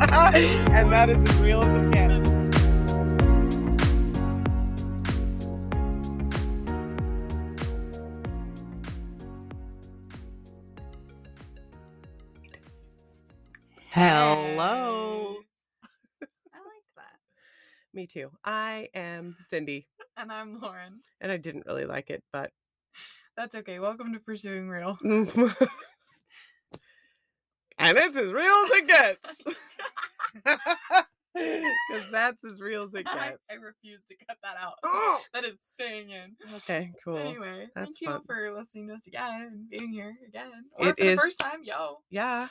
and 0.12 0.92
that 0.92 1.10
is 1.10 1.18
as 1.28 1.40
real 1.40 1.62
as 1.62 1.86
it 1.86 1.92
gets. 1.92 2.30
Hello. 13.90 15.36
I 16.54 16.58
like 16.58 16.84
that. 16.96 17.18
Me 17.94 18.06
too. 18.06 18.30
I 18.44 18.88
am 18.94 19.36
Cyndi, 19.52 19.86
And 20.16 20.32
I'm 20.32 20.60
Lauren. 20.60 21.00
and 21.20 21.32
I 21.32 21.36
didn't 21.36 21.66
really 21.66 21.86
like 21.86 22.10
it, 22.10 22.22
but 22.32 22.50
That's 23.36 23.54
okay. 23.56 23.78
Welcome 23.80 24.12
to 24.14 24.20
Pursuing 24.20 24.68
Real. 24.68 24.98
and 27.80 27.98
it's 27.98 28.16
as 28.16 28.32
real 28.32 28.44
as 28.44 28.70
it 28.72 28.88
gets. 28.88 29.42
Because 31.32 32.10
that's 32.10 32.44
as 32.44 32.60
real 32.60 32.82
as 32.84 32.92
it 32.94 33.04
gets. 33.06 33.38
I 33.48 33.54
refuse 33.54 34.00
to 34.10 34.16
cut 34.26 34.36
that 34.42 34.56
out. 34.60 34.74
Oh! 34.82 35.20
That 35.32 35.44
is 35.44 35.54
staying 35.62 36.10
in. 36.10 36.34
Okay, 36.56 36.90
cool. 37.04 37.18
Anyway, 37.18 37.68
That's 37.74 37.86
thank 37.86 38.00
you 38.00 38.08
fun. 38.08 38.22
for 38.26 38.52
listening 38.56 38.88
to 38.88 38.94
us 38.94 39.06
again 39.06 39.48
and 39.52 39.70
being 39.70 39.92
here 39.92 40.16
again. 40.26 40.50
Or 40.76 40.88
It 40.88 40.98
for 40.98 41.04
the 41.04 41.16
first 41.16 41.38
time, 41.38 41.60
yo. 41.62 41.98
Yeah. 42.10 42.48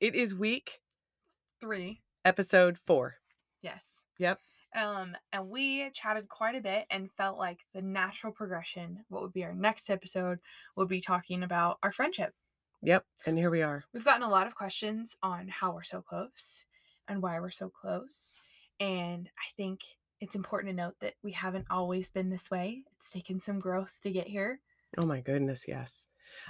It 0.00 0.14
is 0.14 0.34
week 0.34 0.80
Three. 1.60 2.00
episode 2.24 2.78
four. 2.78 3.16
Yes. 3.60 4.00
Yep. 4.18 4.38
Um, 4.74 5.14
and 5.34 5.50
we 5.50 5.90
chatted 5.92 6.26
quite 6.30 6.54
a 6.54 6.60
bit 6.62 6.86
and 6.90 7.12
felt 7.18 7.36
like 7.38 7.58
the 7.74 7.82
natural 7.82 8.32
progression, 8.32 9.04
what 9.10 9.20
would 9.22 9.34
be 9.34 9.44
our 9.44 9.54
next 9.54 9.90
episode, 9.90 10.38
would 10.74 10.88
be 10.88 11.02
talking 11.02 11.42
about 11.42 11.76
our 11.82 11.92
friendship. 11.92 12.32
Yep. 12.82 13.04
And 13.26 13.38
here 13.38 13.50
we 13.50 13.62
are. 13.62 13.84
We've 13.92 14.04
gotten 14.04 14.22
a 14.22 14.30
lot 14.30 14.46
of 14.46 14.54
questions 14.54 15.16
on 15.22 15.48
how 15.48 15.72
we're 15.72 15.84
so 15.84 16.02
close 16.02 16.64
and 17.08 17.22
why 17.22 17.38
we're 17.40 17.50
so 17.50 17.68
close. 17.68 18.36
And 18.80 19.28
I 19.38 19.46
think 19.56 19.80
it's 20.20 20.34
important 20.34 20.70
to 20.72 20.76
note 20.76 20.94
that 21.00 21.14
we 21.22 21.32
haven't 21.32 21.66
always 21.70 22.10
been 22.10 22.30
this 22.30 22.50
way. 22.50 22.82
It's 22.98 23.10
taken 23.10 23.40
some 23.40 23.60
growth 23.60 23.92
to 24.02 24.10
get 24.10 24.26
here. 24.26 24.60
Oh 24.98 25.06
my 25.06 25.20
goodness, 25.20 25.64
yes. 25.66 26.06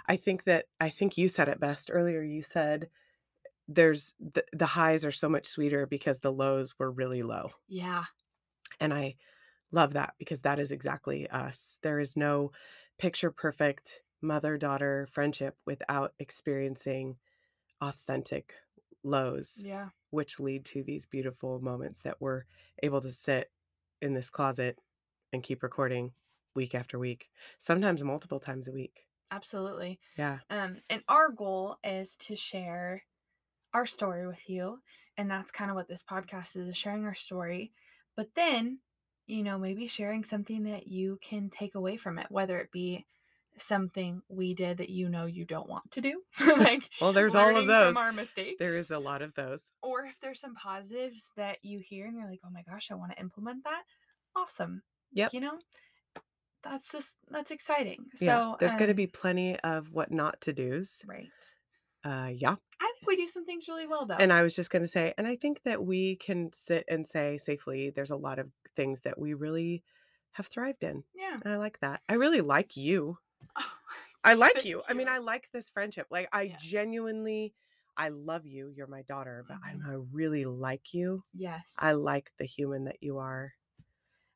I 0.06 0.16
think 0.16 0.44
that 0.44 0.66
I 0.80 0.88
think 0.88 1.18
you 1.18 1.28
said 1.28 1.48
it 1.48 1.60
best 1.60 1.90
earlier. 1.92 2.22
You 2.22 2.42
said 2.42 2.88
there's 3.68 4.14
the, 4.20 4.44
the 4.52 4.66
highs 4.66 5.04
are 5.04 5.12
so 5.12 5.28
much 5.28 5.46
sweeter 5.46 5.86
because 5.86 6.20
the 6.20 6.32
lows 6.32 6.78
were 6.78 6.90
really 6.90 7.22
low. 7.22 7.50
Yeah. 7.68 8.04
And 8.80 8.92
I 8.92 9.16
love 9.70 9.94
that 9.94 10.14
because 10.18 10.42
that 10.42 10.58
is 10.58 10.70
exactly 10.70 11.28
us. 11.28 11.78
There 11.82 11.98
is 11.98 12.16
no 12.16 12.52
picture 12.98 13.30
perfect 13.30 14.00
mother 14.22 14.56
daughter 14.56 15.06
friendship 15.10 15.56
without 15.66 16.14
experiencing 16.18 17.16
authentic 17.80 18.54
lows, 19.02 19.60
Yeah. 19.64 19.88
which 20.10 20.38
lead 20.38 20.64
to 20.66 20.82
these 20.82 21.06
beautiful 21.06 21.60
moments 21.60 22.02
that 22.02 22.20
we're 22.20 22.44
able 22.82 23.00
to 23.00 23.12
sit 23.12 23.50
in 24.00 24.14
this 24.14 24.30
closet 24.30 24.78
and 25.32 25.42
keep 25.42 25.62
recording 25.62 26.12
week 26.54 26.74
after 26.74 26.98
week, 26.98 27.30
sometimes 27.58 28.04
multiple 28.04 28.38
times 28.40 28.68
a 28.68 28.72
week. 28.72 29.06
Absolutely. 29.30 29.98
Yeah. 30.16 30.40
Um, 30.50 30.82
and 30.90 31.02
our 31.08 31.30
goal 31.30 31.78
is 31.82 32.16
to 32.16 32.36
share 32.36 33.02
our 33.72 33.86
story 33.86 34.26
with 34.26 34.48
you. 34.48 34.80
And 35.16 35.30
that's 35.30 35.50
kind 35.50 35.70
of 35.70 35.74
what 35.74 35.88
this 35.88 36.04
podcast 36.04 36.56
is, 36.56 36.68
is 36.68 36.76
sharing 36.76 37.04
our 37.06 37.14
story. 37.14 37.72
But 38.14 38.34
then, 38.34 38.80
you 39.26 39.42
know, 39.42 39.58
maybe 39.58 39.86
sharing 39.86 40.24
something 40.24 40.64
that 40.64 40.86
you 40.86 41.18
can 41.22 41.48
take 41.48 41.74
away 41.74 41.96
from 41.96 42.18
it, 42.18 42.26
whether 42.30 42.58
it 42.58 42.70
be 42.70 43.06
something 43.58 44.22
we 44.28 44.54
did 44.54 44.78
that 44.78 44.90
you 44.90 45.08
know 45.08 45.26
you 45.26 45.44
don't 45.44 45.68
want 45.68 45.90
to 45.92 46.00
do. 46.00 46.22
like 46.58 46.82
Well, 47.00 47.12
there's 47.12 47.34
all 47.34 47.56
of 47.56 47.66
those. 47.66 47.94
From 47.94 48.02
our 48.02 48.12
mistakes. 48.12 48.56
There 48.58 48.76
is 48.76 48.90
a 48.90 48.98
lot 48.98 49.22
of 49.22 49.34
those. 49.34 49.64
or 49.82 50.04
if 50.06 50.18
there's 50.20 50.40
some 50.40 50.54
positives 50.54 51.30
that 51.36 51.58
you 51.62 51.80
hear 51.84 52.06
and 52.06 52.16
you're 52.16 52.28
like, 52.28 52.40
oh 52.44 52.50
my 52.52 52.62
gosh, 52.62 52.88
I 52.90 52.94
want 52.94 53.12
to 53.12 53.20
implement 53.20 53.64
that. 53.64 53.82
Awesome. 54.34 54.82
Yep. 55.12 55.34
You 55.34 55.40
know, 55.40 55.58
that's 56.62 56.92
just 56.92 57.10
that's 57.30 57.50
exciting. 57.50 58.06
yeah. 58.20 58.26
So 58.26 58.56
There's 58.60 58.74
going 58.74 58.88
to 58.88 58.92
um, 58.92 58.96
be 58.96 59.06
plenty 59.06 59.58
of 59.60 59.92
what 59.92 60.10
not 60.10 60.40
to 60.42 60.52
do's. 60.52 61.02
right. 61.06 61.28
Uh, 62.04 62.30
yeah. 62.34 62.56
I 62.80 62.92
think 62.94 63.06
we 63.06 63.16
do 63.16 63.28
some 63.28 63.44
things 63.44 63.66
really 63.68 63.86
well 63.86 64.06
though. 64.06 64.16
And 64.18 64.32
I 64.32 64.42
was 64.42 64.56
just 64.56 64.70
going 64.70 64.82
to 64.82 64.88
say, 64.88 65.14
and 65.16 65.26
I 65.26 65.36
think 65.36 65.62
that 65.64 65.84
we 65.84 66.16
can 66.16 66.50
sit 66.52 66.84
and 66.88 67.06
say 67.06 67.38
safely, 67.38 67.90
there's 67.90 68.10
a 68.10 68.16
lot 68.16 68.38
of 68.40 68.48
things 68.74 69.02
that 69.02 69.20
we 69.20 69.34
really 69.34 69.84
have 70.32 70.46
thrived 70.46 70.82
in. 70.82 71.04
yeah. 71.14 71.38
And 71.44 71.52
I 71.52 71.58
like 71.58 71.78
that. 71.80 72.00
I 72.08 72.14
really 72.14 72.40
like 72.40 72.76
you. 72.76 73.18
Oh, 73.56 73.72
I 74.24 74.34
like 74.34 74.54
Thank 74.54 74.66
you. 74.66 74.82
I 74.88 74.94
mean. 74.94 75.08
I 75.08 75.18
like 75.18 75.50
this 75.52 75.68
friendship. 75.70 76.06
Like, 76.10 76.28
I 76.32 76.42
Yes. 76.42 76.62
genuinely, 76.62 77.54
I 77.96 78.08
love 78.10 78.46
you. 78.46 78.68
You're 78.68 78.86
my 78.86 79.02
daughter, 79.02 79.44
but 79.46 79.58
I, 79.64 79.74
Mhm. 79.74 79.86
I 79.86 79.94
really 80.12 80.44
like 80.44 80.94
you. 80.94 81.24
yes. 81.34 81.76
I 81.78 81.92
like 81.92 82.32
the 82.38 82.44
human 82.44 82.84
that 82.84 83.02
you 83.02 83.18
are. 83.18 83.52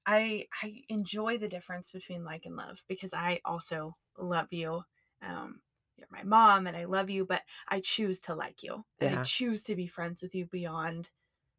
I 0.06 0.46
I 0.62 0.84
enjoy 0.88 1.38
the 1.38 1.48
difference 1.48 1.90
between 1.90 2.24
like 2.24 2.46
and 2.46 2.56
love 2.56 2.82
because 2.88 3.12
I 3.12 3.40
also 3.44 3.96
love 4.18 4.52
you. 4.52 4.82
Um, 5.22 5.62
you're 5.96 6.06
my 6.10 6.22
mom 6.22 6.66
and 6.66 6.76
I 6.76 6.84
love 6.84 7.10
you, 7.10 7.24
but 7.24 7.42
I 7.68 7.80
choose 7.80 8.20
to 8.22 8.34
like 8.34 8.62
you. 8.62 8.84
And 9.00 9.18
I 9.18 9.22
choose 9.24 9.62
to 9.64 9.74
be 9.76 9.86
friends 9.86 10.22
with 10.22 10.34
you 10.34 10.46
beyond 10.46 11.10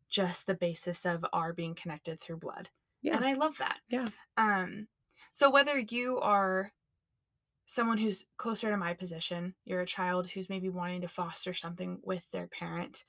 just 0.09 0.47
the 0.47 0.55
basis 0.55 1.05
of 1.05 1.25
our 1.33 1.53
being 1.53 1.75
connected 1.75 2.21
through 2.21 2.37
blood. 2.37 2.69
Yeah. 3.01 3.15
And 3.17 3.25
I 3.25 3.33
love 3.33 3.57
that. 3.59 3.79
Yeah. 3.89 4.09
Um, 4.37 4.87
so 5.33 5.49
whether 5.49 5.77
you 5.79 6.19
are 6.19 6.71
someone 7.67 7.97
who's 7.97 8.25
closer 8.37 8.71
to 8.71 8.77
my 8.77 8.93
position, 8.93 9.53
you're 9.65 9.81
a 9.81 9.85
child 9.85 10.27
who's 10.27 10.49
maybe 10.49 10.69
wanting 10.69 11.01
to 11.01 11.07
foster 11.07 11.53
something 11.53 11.99
with 12.01 12.23
their 12.31 12.47
parent, 12.47 13.03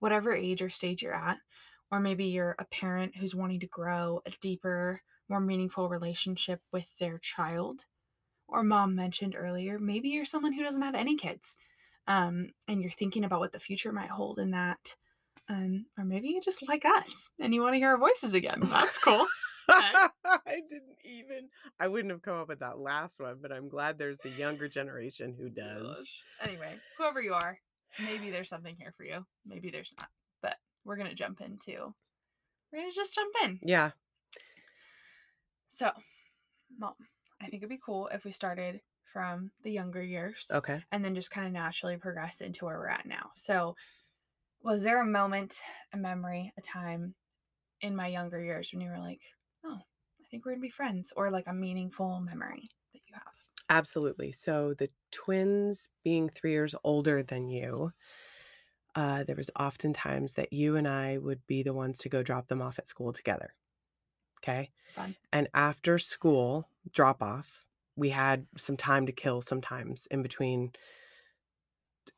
whatever 0.00 0.34
age 0.34 0.60
or 0.60 0.68
stage 0.68 1.02
you're 1.02 1.14
at, 1.14 1.38
or 1.90 2.00
maybe 2.00 2.24
you're 2.24 2.56
a 2.58 2.64
parent 2.66 3.16
who's 3.16 3.34
wanting 3.34 3.60
to 3.60 3.68
grow 3.68 4.20
a 4.26 4.30
deeper, 4.40 5.00
more 5.28 5.40
meaningful 5.40 5.88
relationship 5.88 6.60
with 6.72 6.86
their 6.98 7.18
child, 7.18 7.84
or 8.48 8.64
mom 8.64 8.96
mentioned 8.96 9.36
earlier, 9.38 9.78
maybe 9.78 10.08
you're 10.08 10.24
someone 10.24 10.52
who 10.52 10.64
doesn't 10.64 10.82
have 10.82 10.96
any 10.96 11.16
kids, 11.16 11.56
um, 12.08 12.50
and 12.66 12.82
you're 12.82 12.90
thinking 12.90 13.24
about 13.24 13.38
what 13.38 13.52
the 13.52 13.60
future 13.60 13.92
might 13.92 14.10
hold 14.10 14.40
in 14.40 14.50
that. 14.50 14.96
Um, 15.48 15.86
or 15.98 16.04
maybe 16.04 16.28
you 16.28 16.40
just 16.40 16.66
like 16.68 16.84
us 16.84 17.32
and 17.40 17.52
you 17.52 17.60
want 17.60 17.74
to 17.74 17.78
hear 17.78 17.90
our 17.90 17.98
voices 17.98 18.34
again. 18.34 18.60
That's 18.64 18.98
cool. 18.98 19.26
I 20.24 20.60
didn't 20.68 20.96
even, 21.04 21.48
I 21.78 21.88
wouldn't 21.88 22.10
have 22.12 22.22
come 22.22 22.38
up 22.38 22.48
with 22.48 22.60
that 22.60 22.78
last 22.78 23.20
one, 23.20 23.38
but 23.40 23.52
I'm 23.52 23.68
glad 23.68 23.98
there's 23.98 24.18
the 24.22 24.30
younger 24.30 24.68
generation 24.68 25.34
who 25.38 25.48
does. 25.48 26.06
Anyway, 26.42 26.74
whoever 26.98 27.20
you 27.20 27.34
are, 27.34 27.58
maybe 28.02 28.30
there's 28.30 28.48
something 28.48 28.76
here 28.78 28.92
for 28.96 29.04
you. 29.04 29.24
Maybe 29.46 29.70
there's 29.70 29.92
not. 29.98 30.08
But 30.42 30.56
we're 30.84 30.96
gonna 30.96 31.14
jump 31.14 31.40
into. 31.40 31.94
We're 32.72 32.80
gonna 32.80 32.92
just 32.92 33.14
jump 33.14 33.34
in. 33.44 33.60
Yeah. 33.62 33.90
So, 35.68 35.90
mom, 36.78 36.94
I 37.40 37.44
think 37.44 37.62
it'd 37.62 37.68
be 37.70 37.80
cool 37.84 38.08
if 38.12 38.24
we 38.24 38.32
started 38.32 38.80
from 39.12 39.50
the 39.64 39.70
younger 39.70 40.02
years 40.02 40.46
Okay. 40.52 40.80
and 40.92 41.04
then 41.04 41.14
just 41.14 41.30
kind 41.30 41.46
of 41.46 41.52
naturally 41.52 41.96
progress 41.96 42.40
into 42.40 42.64
where 42.64 42.78
we're 42.78 42.88
at 42.88 43.06
now. 43.06 43.30
So, 43.34 43.74
was 44.62 44.82
there 44.82 45.00
a 45.00 45.06
moment, 45.06 45.58
a 45.92 45.96
memory, 45.96 46.52
a 46.58 46.60
time 46.60 47.14
in 47.80 47.96
my 47.96 48.08
younger 48.08 48.42
years 48.42 48.70
when 48.72 48.82
you 48.82 48.90
were 48.90 48.98
like, 48.98 49.20
"Oh, 49.64 49.80
I 50.20 50.24
think 50.30 50.44
we're 50.44 50.52
gonna 50.52 50.60
be 50.62 50.70
friends," 50.70 51.12
or 51.16 51.30
like 51.30 51.46
a 51.46 51.52
meaningful 51.54 52.20
memory 52.20 52.70
that 52.92 53.06
you 53.08 53.14
have? 53.14 53.34
Absolutely. 53.68 54.32
So 54.32 54.74
the 54.74 54.90
twins 55.12 55.88
being 56.02 56.28
three 56.28 56.50
years 56.52 56.74
older 56.84 57.22
than 57.22 57.48
you, 57.48 57.92
uh, 58.94 59.22
there 59.24 59.36
was 59.36 59.50
often 59.56 59.92
times 59.92 60.32
that 60.34 60.52
you 60.52 60.76
and 60.76 60.86
I 60.88 61.18
would 61.18 61.46
be 61.46 61.62
the 61.62 61.74
ones 61.74 61.98
to 62.00 62.08
go 62.08 62.22
drop 62.22 62.48
them 62.48 62.60
off 62.60 62.78
at 62.78 62.88
school 62.88 63.12
together. 63.12 63.54
Okay. 64.40 64.72
Fun. 64.94 65.16
And 65.32 65.48
after 65.54 65.98
school 65.98 66.70
drop 66.92 67.22
off, 67.22 67.66
we 67.96 68.10
had 68.10 68.46
some 68.56 68.76
time 68.76 69.06
to 69.06 69.12
kill 69.12 69.42
sometimes 69.42 70.06
in 70.08 70.22
between 70.22 70.72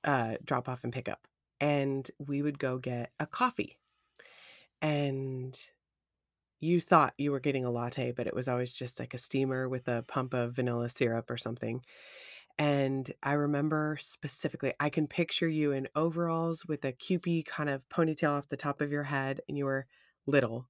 uh, 0.05 0.37
drop 0.45 0.69
off 0.69 0.85
and 0.85 0.93
pickup. 0.93 1.27
And 1.61 2.11
we 2.19 2.43
would 2.43 2.59
go 2.59 2.79
get 2.79 3.13
a 3.21 3.27
coffee. 3.27 3.79
And 4.81 5.59
you 6.63 6.81
thought 6.81 7.15
you 7.19 7.33
were 7.33 7.41
getting 7.41 7.65
a 7.65 7.71
latte, 7.71 8.13
but 8.13 8.27
it 8.27 8.35
was 8.35 8.49
always 8.49 8.73
just 8.73 8.99
like 9.01 9.15
a 9.15 9.19
steamer 9.19 9.69
with 9.69 9.89
a 9.89 10.05
pump 10.09 10.35
of 10.35 10.55
vanilla 10.55 10.89
syrup 10.91 11.31
or 11.31 11.37
something. 11.37 11.85
And 12.59 13.13
I 13.23 13.33
remember 13.35 13.99
specifically, 14.01 14.75
I 14.81 14.91
can 14.91 15.09
picture 15.09 15.49
you 15.49 15.73
in 15.73 15.89
overalls 15.97 16.67
with 16.67 16.85
a 16.85 16.93
cupie 16.93 17.45
kind 17.47 17.71
of 17.71 17.89
ponytail 17.89 18.31
off 18.39 18.49
the 18.49 18.57
top 18.59 18.81
of 18.81 18.93
your 18.93 19.05
head, 19.05 19.41
and 19.49 19.59
you 19.59 19.67
were 19.67 19.87
little. 20.27 20.69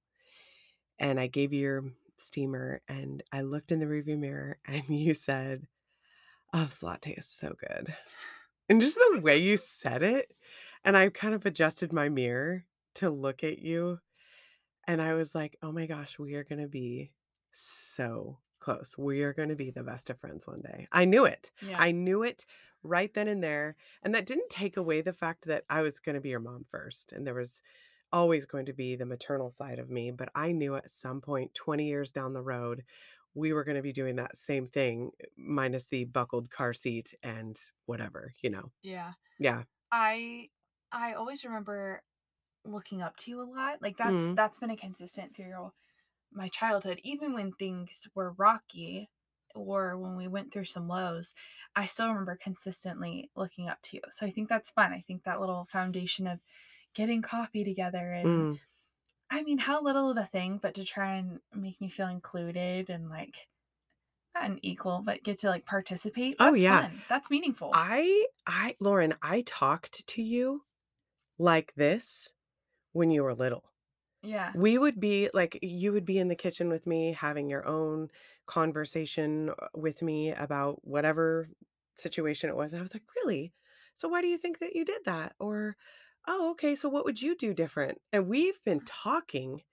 And 0.99 1.19
I 1.19 1.27
gave 1.27 1.53
you 1.53 1.59
your 1.61 1.81
mm, 1.81 1.95
steamer, 2.17 2.81
and 2.87 3.23
I 3.31 3.41
looked 3.41 3.71
in 3.71 3.79
the 3.79 3.85
rearview 3.85 4.17
mirror, 4.17 4.59
and 4.65 4.85
you 4.89 5.13
said, 5.13 5.67
Oh, 6.53 6.65
this 6.65 6.83
latte 6.83 7.13
is 7.13 7.27
so 7.27 7.55
good. 7.59 7.95
And 8.69 8.81
just 8.81 8.97
the 8.97 9.21
way 9.21 9.37
you 9.37 9.57
said 9.57 10.03
it, 10.03 10.33
and 10.83 10.97
I 10.97 11.09
kind 11.09 11.35
of 11.35 11.45
adjusted 11.45 11.93
my 11.93 12.09
mirror 12.09 12.65
to 12.95 13.09
look 13.09 13.43
at 13.43 13.59
you. 13.59 13.99
And 14.87 15.01
I 15.01 15.13
was 15.13 15.33
like, 15.33 15.57
oh 15.61 15.71
my 15.71 15.85
gosh, 15.85 16.19
we 16.19 16.35
are 16.35 16.43
going 16.43 16.61
to 16.61 16.67
be 16.67 17.11
so 17.51 18.39
close. 18.63 18.95
We 18.97 19.23
are 19.23 19.33
gonna 19.33 19.55
be 19.55 19.71
the 19.71 19.83
best 19.83 20.09
of 20.09 20.17
friends 20.17 20.47
one 20.47 20.61
day. 20.61 20.87
I 20.91 21.05
knew 21.05 21.25
it. 21.25 21.51
Yeah. 21.67 21.75
I 21.77 21.91
knew 21.91 22.23
it 22.23 22.45
right 22.81 23.13
then 23.13 23.27
and 23.27 23.43
there, 23.43 23.75
and 24.01 24.15
that 24.15 24.25
didn't 24.25 24.49
take 24.49 24.77
away 24.77 25.01
the 25.01 25.13
fact 25.13 25.45
that 25.45 25.65
I 25.69 25.81
was 25.81 25.99
gonna 25.99 26.21
be 26.21 26.29
your 26.29 26.39
mom 26.39 26.65
first, 26.69 27.11
and 27.11 27.27
there 27.27 27.33
was 27.33 27.61
always 28.11 28.45
going 28.45 28.65
to 28.67 28.73
be 28.73 28.95
the 28.95 29.05
maternal 29.05 29.49
side 29.49 29.79
of 29.79 29.89
me, 29.89 30.11
but 30.11 30.29
I 30.33 30.51
knew 30.51 30.75
at 30.75 30.89
some 30.89 31.19
point 31.19 31.53
20 31.55 31.85
years 31.85 32.11
down 32.11 32.33
the 32.33 32.41
road, 32.41 32.83
we 33.33 33.51
were 33.51 33.63
gonna 33.63 33.81
be 33.81 33.91
doing 33.91 34.15
that 34.15 34.37
same 34.37 34.65
thing, 34.65 35.11
minus 35.37 35.87
the 35.87 36.05
buckled 36.05 36.49
car 36.49 36.73
seat 36.73 37.13
and 37.21 37.59
whatever, 37.85 38.33
you 38.41 38.49
know? 38.49 38.71
Yeah. 38.81 39.13
Yeah. 39.39 39.63
I 39.91 40.49
I 40.91 41.13
always 41.13 41.43
remember 41.43 42.03
looking 42.65 43.01
up 43.01 43.17
to 43.17 43.31
you 43.31 43.41
a 43.41 43.43
lot. 43.43 43.81
Like 43.81 43.97
that's 43.97 44.29
Mhm. 44.29 44.35
that's 44.35 44.59
been 44.59 44.69
a 44.71 44.77
consistent 44.77 45.35
through 45.35 45.73
my 46.31 46.49
childhood. 46.49 46.99
Even 47.03 47.33
when 47.33 47.53
things 47.53 48.07
were 48.15 48.31
rocky 48.33 49.09
or 49.55 49.97
when 49.97 50.17
we 50.17 50.27
went 50.27 50.53
through 50.53 50.65
some 50.65 50.87
lows, 50.87 51.35
I 51.75 51.85
still 51.87 52.09
remember 52.09 52.37
consistently 52.37 53.31
looking 53.35 53.69
up 53.69 53.81
to 53.83 53.97
you. 53.97 54.03
So 54.11 54.25
I 54.25 54.31
think 54.31 54.49
that's 54.49 54.71
fun. 54.71 54.93
I 54.93 55.01
think 55.07 55.23
that 55.23 55.39
little 55.41 55.65
foundation 55.71 56.27
of 56.27 56.39
getting 56.95 57.21
coffee 57.21 57.63
together 57.63 58.13
and 58.13 58.47
Mm. 58.47 58.59
I 59.29 59.43
mean, 59.43 59.57
how 59.57 59.81
little 59.81 60.09
of 60.11 60.17
a 60.17 60.25
thing, 60.25 60.59
but 60.59 60.75
to 60.75 60.85
try 60.85 61.15
and 61.17 61.41
make 61.53 61.81
me 61.81 61.89
feel 61.89 62.07
included 62.07 62.89
and 62.89 63.09
like 63.09 63.47
not 64.35 64.45
an 64.45 64.59
equal, 64.63 65.01
but 65.01 65.23
get 65.23 65.39
to 65.39 65.49
like 65.49 65.65
participate. 65.65 66.37
Oh, 66.39 66.53
yeah. 66.53 66.87
fun. 66.87 67.03
That's 67.09 67.31
meaningful. 67.31 67.73
I 67.73 68.27
I 68.47 68.75
Lauren, 68.79 69.15
I 69.21 69.43
talked 69.43 70.07
to 70.07 70.21
you 70.23 70.65
like 71.39 71.73
this 71.75 72.33
when 72.93 73.11
you 73.11 73.23
were 73.23 73.33
little. 73.35 73.65
yeah. 74.21 74.53
We 74.53 74.77
would 74.77 74.99
be 74.99 75.29
like, 75.33 75.59
you 75.61 75.91
would 75.93 76.05
be 76.05 76.19
in 76.19 76.27
the 76.27 76.35
kitchen 76.35 76.69
with 76.69 76.87
me 76.87 77.13
having 77.13 77.49
your 77.49 77.65
own 77.67 78.09
conversation 78.45 79.49
uh, 79.49 79.67
with 79.73 80.01
me 80.01 80.31
about 80.31 80.85
whatever 80.87 81.49
situation 81.95 82.49
it 82.49 82.55
was. 82.55 82.73
And 82.73 82.79
I 82.79 82.83
was 82.83 82.93
like, 82.93 83.03
really? 83.15 83.53
So 83.95 84.07
why 84.07 84.21
do 84.21 84.27
you 84.27 84.37
think 84.37 84.59
that 84.59 84.75
you 84.75 84.85
did 84.85 85.05
that? 85.05 85.35
Or, 85.39 85.75
oh, 86.27 86.51
okay. 86.51 86.75
So 86.75 86.89
what 86.89 87.05
would 87.05 87.21
you 87.21 87.35
do 87.35 87.53
different? 87.53 87.99
And 88.11 88.27
we've 88.27 88.61
been 88.63 88.81
talking 88.85 89.63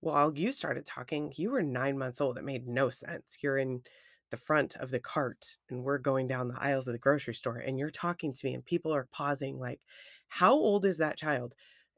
while 0.00 0.36
you 0.36 0.52
started 0.52 0.86
talking. 0.86 1.32
You 1.36 1.50
were 1.50 1.62
nine 1.62 1.98
months 1.98 2.20
old. 2.20 2.38
It 2.38 2.44
made 2.44 2.66
no 2.68 2.90
sense. 2.90 3.38
You're 3.42 3.58
in 3.58 3.82
the 4.30 4.36
front 4.36 4.76
of 4.76 4.90
the 4.90 5.00
cart 5.00 5.56
and 5.70 5.84
we're 5.84 5.98
going 5.98 6.26
down 6.26 6.48
the 6.48 6.60
aisles 6.60 6.86
of 6.88 6.92
the 6.92 6.98
grocery 6.98 7.34
store 7.34 7.58
and 7.58 7.78
you're 7.78 7.90
talking 7.90 8.32
to 8.34 8.46
me 8.46 8.54
and 8.54 8.64
people 8.64 8.92
are 8.94 9.08
pausing 9.12 9.58
like, 9.58 9.80
how 10.28 10.52
old 10.54 10.84
is 10.84 10.98
that 10.98 11.16
child? 11.16 11.54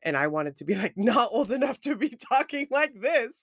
And 0.07 0.17
I 0.17 0.29
wanted 0.29 0.57
to 0.57 0.65
be 0.65 0.75
like, 0.77 0.97
not 0.97 1.29
old 1.33 1.51
enough 1.53 1.81
to 1.83 1.97
be 1.97 2.11
talking 2.11 2.69
like 2.71 2.95
this. 2.99 3.35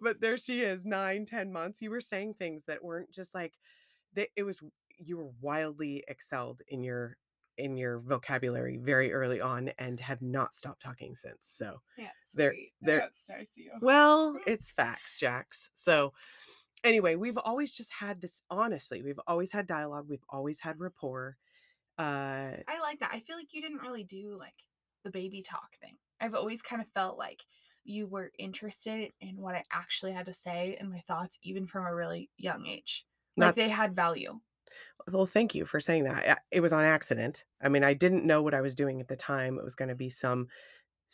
But 0.00 0.20
there 0.20 0.36
she 0.36 0.60
is, 0.60 0.84
nine, 0.84 1.24
ten 1.26 1.52
months. 1.52 1.80
You 1.82 1.90
were 1.90 2.00
saying 2.02 2.34
things 2.34 2.66
that 2.66 2.84
weren't 2.84 3.10
just 3.10 3.34
like 3.34 3.54
that 4.14 4.28
it 4.36 4.44
was 4.44 4.60
you 4.98 5.16
were 5.16 5.30
wildly 5.40 6.04
excelled 6.06 6.60
in 6.68 6.84
your 6.84 7.16
in 7.58 7.76
your 7.76 7.98
vocabulary 7.98 8.76
very 8.78 9.12
early 9.12 9.40
on 9.40 9.70
and 9.78 10.00
have 10.00 10.22
not 10.22 10.54
stopped 10.54 10.80
talking 10.82 11.14
since. 11.14 11.38
So 11.42 11.80
Yeah. 11.98 12.08
There- 12.34 12.54
there- 12.80 13.00
well, 13.80 14.36
it's 14.46 14.70
facts, 14.70 15.18
Jax. 15.18 15.70
So 15.74 16.12
anyway, 16.84 17.14
we've 17.16 17.36
always 17.38 17.72
just 17.72 17.90
had 17.92 18.20
this 18.20 18.42
honestly, 18.50 19.02
we've 19.02 19.20
always 19.26 19.50
had 19.52 19.66
dialogue, 19.66 20.06
we've 20.08 20.24
always 20.28 20.60
had 20.60 20.78
rapport. 20.80 21.36
Uh 21.98 22.56
I 22.68 22.80
like 22.80 23.00
that. 23.00 23.10
I 23.12 23.20
feel 23.20 23.36
like 23.36 23.52
you 23.52 23.60
didn't 23.62 23.82
really 23.82 24.04
do 24.04 24.36
like 24.38 24.54
the 25.02 25.10
baby 25.10 25.42
talk 25.42 25.76
thing. 25.80 25.96
I've 26.20 26.34
always 26.34 26.62
kind 26.62 26.80
of 26.80 26.88
felt 26.94 27.18
like 27.18 27.40
you 27.84 28.06
were 28.06 28.30
interested 28.38 29.10
in 29.20 29.36
what 29.36 29.54
I 29.54 29.64
actually 29.72 30.12
had 30.12 30.26
to 30.26 30.34
say 30.34 30.76
and 30.78 30.90
my 30.90 31.00
thoughts, 31.08 31.38
even 31.42 31.66
from 31.66 31.86
a 31.86 31.94
really 31.94 32.30
young 32.36 32.66
age. 32.66 33.04
Like 33.36 33.56
they 33.56 33.68
had 33.68 33.96
value. 33.96 34.38
Well, 35.10 35.26
thank 35.26 35.54
you 35.54 35.64
for 35.64 35.80
saying 35.80 36.04
that. 36.04 36.42
It 36.50 36.60
was 36.60 36.72
on 36.72 36.84
accident. 36.84 37.44
I 37.60 37.68
mean, 37.68 37.82
I 37.82 37.94
didn't 37.94 38.24
know 38.24 38.42
what 38.42 38.54
I 38.54 38.60
was 38.60 38.74
doing 38.74 39.00
at 39.00 39.08
the 39.08 39.16
time. 39.16 39.58
It 39.58 39.64
was 39.64 39.74
going 39.74 39.88
to 39.88 39.94
be 39.94 40.10
some 40.10 40.48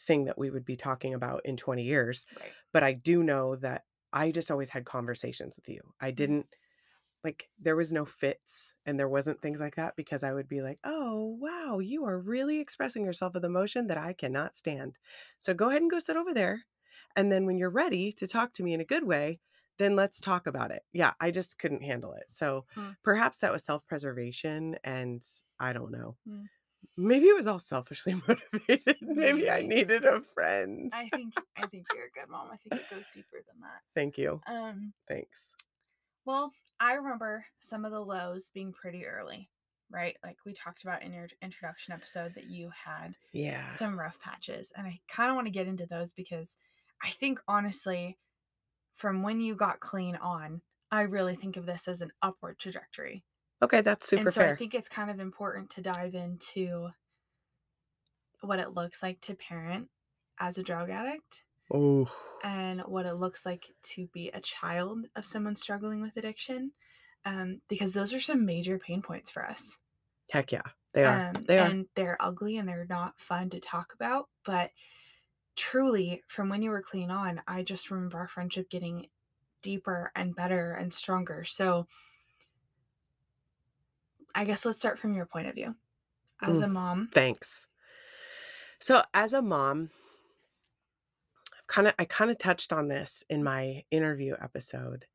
thing 0.07 0.27
that 0.27 0.39
we 0.39 0.51
would 0.51 0.65
be 0.65 0.77
talking 0.77 1.15
about 1.15 1.43
in 1.45 1.57
20 1.57 1.83
years. 1.83 2.27
Right. 2.39 2.51
But 2.73 2.83
I 2.83 2.93
do 2.93 3.23
know 3.23 3.57
that 3.57 3.85
I 4.13 4.31
just 4.31 4.51
always 4.51 4.69
had 4.69 4.85
conversations 4.85 5.55
with 5.57 5.69
you. 5.69 5.81
I 6.01 6.09
mm-hmm. 6.09 6.17
didn't 6.17 6.47
like 7.29 7.49
there 7.59 7.77
was 7.77 7.93
no 7.93 8.05
fits 8.05 8.75
and 8.87 8.99
there 8.99 9.09
wasn't 9.09 9.41
things 9.43 9.61
like 9.61 9.77
that 9.77 9.97
because 9.97 10.23
I 10.23 10.33
would 10.35 10.49
be 10.49 10.63
like, 10.63 10.79
"Oh, 10.85 11.37
wow, 11.41 11.79
you 11.81 12.05
are 12.07 12.19
really 12.19 12.59
expressing 12.61 13.05
yourself 13.05 13.35
with 13.35 13.45
emotion 13.45 13.87
that 13.89 13.99
I 13.99 14.13
cannot 14.15 14.57
stand. 14.57 14.97
So 15.39 15.55
go 15.55 15.69
ahead 15.69 15.83
and 15.83 15.91
go 15.91 15.99
sit 16.01 16.17
over 16.17 16.35
there. 16.35 16.65
And 17.17 17.31
then 17.33 17.47
when 17.47 17.59
you're 17.59 17.71
ready 17.71 18.13
to 18.15 18.27
talk 18.27 18.53
to 18.55 18.63
me 18.63 18.73
in 18.75 18.81
a 18.81 18.85
good 18.95 19.05
way, 19.05 19.41
then 19.79 19.97
let's 19.97 20.21
talk 20.21 20.47
about 20.47 20.71
it." 20.71 20.85
Yeah, 20.93 21.15
I 21.21 21.31
just 21.31 21.59
couldn't 21.59 21.83
handle 21.83 22.13
it. 22.15 22.31
So 22.31 22.67
Hmm. 22.75 22.91
perhaps 23.03 23.39
that 23.39 23.53
was 23.53 23.65
self-preservation 23.65 24.77
and 24.85 25.23
I 25.61 25.73
don't 25.73 25.93
know. 25.93 26.17
Hmm. 26.27 26.45
Maybe 26.97 27.27
it 27.27 27.37
was 27.37 27.47
all 27.47 27.59
selfishly 27.61 28.15
motivated. 28.29 28.97
Maybe 29.03 29.51
I 29.51 29.63
needed 29.63 30.05
a 30.05 30.21
friend. 30.35 30.91
I 30.95 31.09
think 31.11 31.35
I 31.57 31.67
think 31.67 31.87
you're 31.95 32.07
a 32.07 32.11
good 32.11 32.29
mom. 32.29 32.49
I 32.53 32.57
think 32.57 32.77
it 32.77 32.89
goes 32.91 33.05
deeper 33.15 33.39
than 33.47 33.61
that. 33.61 33.83
Thank 33.95 34.19
you. 34.19 34.41
Um, 34.47 34.93
Thanks. 35.09 35.51
Well, 36.29 36.53
I 36.79 36.93
remember 36.95 37.47
some 37.61 37.87
of 37.87 37.93
the 37.93 38.01
lows 38.05 38.51
being 38.51 38.75
pretty 38.75 39.07
early, 39.07 39.51
right? 39.91 40.19
Like 40.23 40.37
we 40.45 40.53
talked 40.53 40.85
about 40.85 41.03
in 41.03 41.15
your 41.15 41.29
introduction 41.43 41.95
episode 41.95 42.35
that 42.35 42.51
you 42.51 42.71
had 42.85 43.15
Yeah. 43.33 43.71
some 43.71 43.99
rough 43.99 44.21
patches. 44.21 44.71
And 44.77 44.87
I 44.87 45.01
kind 45.09 45.31
of 45.31 45.37
want 45.37 45.47
to 45.47 45.53
get 45.53 45.67
into 45.67 45.87
those 45.87 46.13
because 46.13 46.59
I 47.03 47.11
think 47.13 47.41
honestly, 47.49 48.19
from 48.95 49.23
when 49.23 49.41
you 49.41 49.57
got 49.57 49.81
clean 49.81 50.17
on, 50.17 50.63
I 50.91 51.03
really 51.03 51.37
think 51.37 51.57
of 51.57 51.67
this 51.67 51.89
as 51.89 52.03
an 52.03 52.13
upward 52.23 52.59
trajectory. 52.59 53.25
Okay, 53.63 53.81
that's 53.81 54.07
super 54.09 54.23
and 54.23 54.35
so 54.35 54.43
I 54.43 54.53
think 54.53 54.75
it's 54.75 54.89
kind 54.89 55.11
of 55.11 55.21
important 55.21 55.71
to 55.71 55.83
dive 55.83 56.15
into 56.15 56.91
what 58.41 58.59
it 58.59 58.75
looks 58.75 59.03
like 59.03 59.21
to 59.23 59.35
parent 59.35 59.91
as 60.39 60.59
a 60.59 60.63
drug 60.63 60.91
addict 60.91 61.45
Oh, 61.71 62.07
what 62.87 63.07
it 63.07 63.15
looks 63.15 63.45
like 63.47 63.67
to 63.83 64.07
be 64.09 64.29
a 64.29 64.41
child 64.41 65.07
of 65.17 65.25
someone 65.27 65.57
struggling 65.57 66.01
with 66.01 66.17
addiction. 66.17 66.73
Um, 67.25 67.61
because 67.69 67.93
those 67.93 68.15
are 68.15 68.21
some 68.21 68.47
major 68.47 68.79
pain 68.79 69.03
points 69.03 69.31
for 69.31 69.45
us. 69.47 69.77
heck 70.31 70.53
yeah. 70.53 70.63
They 70.95 71.05
are. 71.05 71.29
Um, 71.35 71.45
they 71.47 71.59
are. 71.59 71.67
and 71.69 71.87
they're 71.95 72.17
ugly 72.21 72.57
and 72.57 72.69
they're 72.69 72.87
not 72.89 73.19
fun 73.21 73.51
to 73.51 73.61
talk 73.61 73.93
about. 73.95 74.29
But 74.45 74.71
truly, 75.57 76.23
from 76.29 76.49
when 76.49 76.63
you 76.63 76.71
were 76.71 76.83
clean 76.83 77.11
on, 77.11 77.43
I 77.47 77.63
just 77.63 77.91
remember 77.91 78.19
our 78.19 78.29
friendship 78.29 78.71
getting 78.71 79.07
deeper 79.63 80.11
and 80.15 80.35
better 80.35 80.73
and 80.75 80.93
stronger. 80.95 81.45
So 81.45 81.87
I 84.35 84.45
guess 84.45 84.65
let's 84.65 84.79
start 84.79 84.99
from 84.99 85.15
your 85.15 85.27
point 85.27 85.49
of 85.49 85.55
view. 85.55 85.75
As 86.41 86.61
a 86.61 86.67
Mm. 86.67 86.73
mom, 86.73 87.09
Thanks. 87.13 87.67
So 88.81 89.03
as 89.13 89.33
a 89.33 89.43
mom, 89.43 89.91
kind 91.69 91.89
of 91.89 91.95
I 91.99 92.05
kind 92.07 92.31
of 92.31 92.39
touched 92.39 92.73
on 92.73 92.89
this 92.89 93.25
in 93.31 93.45
my 93.45 93.85
interview 93.91 94.37
episode. 94.41 95.07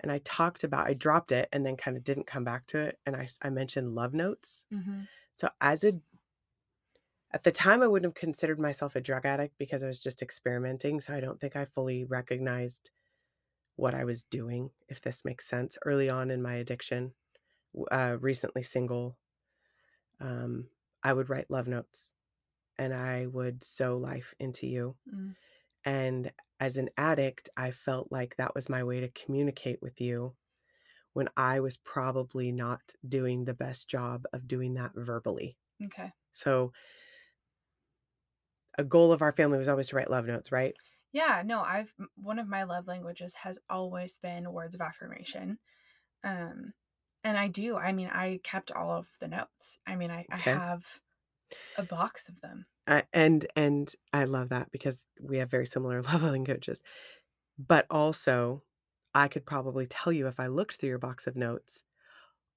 And 0.00 0.12
I 0.12 0.18
talked 0.18 0.64
about 0.64 0.88
I 0.88 0.94
dropped 0.94 1.32
it 1.32 1.48
and 1.52 1.64
then 1.66 1.76
kind 1.76 1.96
of 1.96 2.04
didn't 2.04 2.26
come 2.26 2.44
back 2.44 2.66
to 2.68 2.78
it 2.80 2.98
and 3.06 3.16
I 3.16 3.28
I 3.42 3.50
mentioned 3.50 3.94
love 3.94 4.14
notes. 4.14 4.66
Mhm. 4.72 5.08
So 5.34 5.50
as 5.60 5.84
a 5.84 6.00
at 7.32 7.44
the 7.44 7.52
time 7.52 7.82
I 7.82 7.86
wouldn't 7.86 8.10
have 8.10 8.20
considered 8.20 8.58
myself 8.60 8.94
a 8.94 9.00
drug 9.00 9.24
addict 9.24 9.56
because 9.58 9.82
I 9.82 9.86
was 9.86 10.02
just 10.02 10.22
experimenting, 10.22 11.00
so 11.00 11.14
I 11.14 11.20
don't 11.20 11.40
think 11.40 11.56
I 11.56 11.64
fully 11.64 12.04
recognized 12.04 12.90
what 13.76 13.94
I 13.94 14.04
was 14.04 14.24
doing, 14.24 14.70
if 14.88 15.00
this 15.02 15.24
makes 15.24 15.46
sense, 15.46 15.78
early 15.86 16.10
on 16.10 16.30
in 16.30 16.42
my 16.42 16.54
addiction. 16.56 17.14
Uh, 17.90 18.18
recently 18.20 18.62
single, 18.62 19.18
um, 20.20 20.68
I 21.02 21.12
would 21.12 21.28
write 21.28 21.50
love 21.50 21.66
notes 21.68 22.14
and 22.78 22.94
I 22.94 23.26
would 23.26 23.64
sow 23.64 23.96
life 23.98 24.34
into 24.40 24.66
you. 24.66 24.96
Mm. 25.12 25.36
And 25.84 26.32
as 26.60 26.76
an 26.76 26.90
addict, 26.96 27.48
I 27.56 27.70
felt 27.72 28.12
like 28.12 28.36
that 28.36 28.54
was 28.54 28.68
my 28.68 28.84
way 28.84 29.00
to 29.00 29.08
communicate 29.10 29.82
with 29.82 30.00
you 30.00 30.36
when 31.14 31.28
I 31.36 31.60
was 31.60 31.76
probably 31.78 32.52
not 32.52 32.94
doing 33.08 33.44
the 33.44 33.54
best 33.54 33.88
job 33.88 34.26
of 34.32 34.48
doing 34.48 34.74
that 34.74 34.92
verbally. 34.96 35.58
okay. 35.84 36.12
So 36.32 36.72
a 38.78 38.84
goal 38.84 39.12
of 39.12 39.22
our 39.22 39.32
family 39.32 39.58
was 39.58 39.68
always 39.68 39.88
to 39.88 39.96
write 39.96 40.10
love 40.10 40.26
notes, 40.26 40.52
right? 40.52 40.74
Yeah, 41.12 41.42
no, 41.44 41.60
I've 41.62 41.94
one 42.16 42.38
of 42.38 42.48
my 42.48 42.62
love 42.64 42.86
languages 42.86 43.34
has 43.36 43.58
always 43.68 44.18
been 44.18 44.52
words 44.52 44.74
of 44.74 44.80
affirmation. 44.80 45.58
Um 46.24 46.74
and 47.24 47.38
I 47.38 47.48
do. 47.48 47.76
I 47.76 47.92
mean, 47.92 48.08
I 48.08 48.40
kept 48.44 48.72
all 48.72 48.92
of 48.92 49.08
the 49.20 49.28
notes. 49.28 49.78
I 49.86 49.96
mean, 49.96 50.10
I, 50.10 50.26
I 50.30 50.38
have 50.38 51.00
a 51.76 51.84
box 51.84 52.28
of 52.28 52.40
them. 52.42 52.66
And 52.86 53.46
and 53.54 53.94
I 54.12 54.24
love 54.24 54.48
that 54.50 54.70
because 54.72 55.06
we 55.20 55.38
have 55.38 55.50
very 55.50 55.66
similar 55.66 56.02
love 56.12 56.22
coaches. 56.44 56.82
But 57.58 57.86
also, 57.90 58.64
I 59.14 59.28
could 59.28 59.46
probably 59.46 59.86
tell 59.86 60.12
you 60.12 60.26
if 60.28 60.40
I 60.40 60.48
looked 60.48 60.76
through 60.76 60.90
your 60.90 60.98
box 60.98 61.26
of 61.26 61.36
notes, 61.36 61.84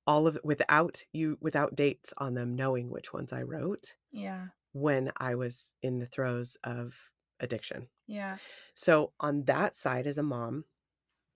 all 0.07 0.27
of 0.27 0.39
without 0.43 1.03
you 1.13 1.37
without 1.41 1.75
dates 1.75 2.13
on 2.17 2.35
them, 2.35 2.55
knowing 2.55 2.89
which 2.91 3.13
ones 3.13 3.33
I 3.33 3.43
wrote 3.43 3.95
Yeah. 4.11 4.49
when 4.73 5.11
I 5.17 5.35
was 5.35 5.73
in 5.83 5.99
the 5.99 6.07
throes 6.07 6.57
of 6.63 6.95
addiction. 7.39 7.89
Yeah. 8.07 8.37
So 8.75 9.13
on 9.19 9.45
that 9.45 9.75
side 9.77 10.07
as 10.07 10.17
a 10.17 10.23
mom, 10.23 10.65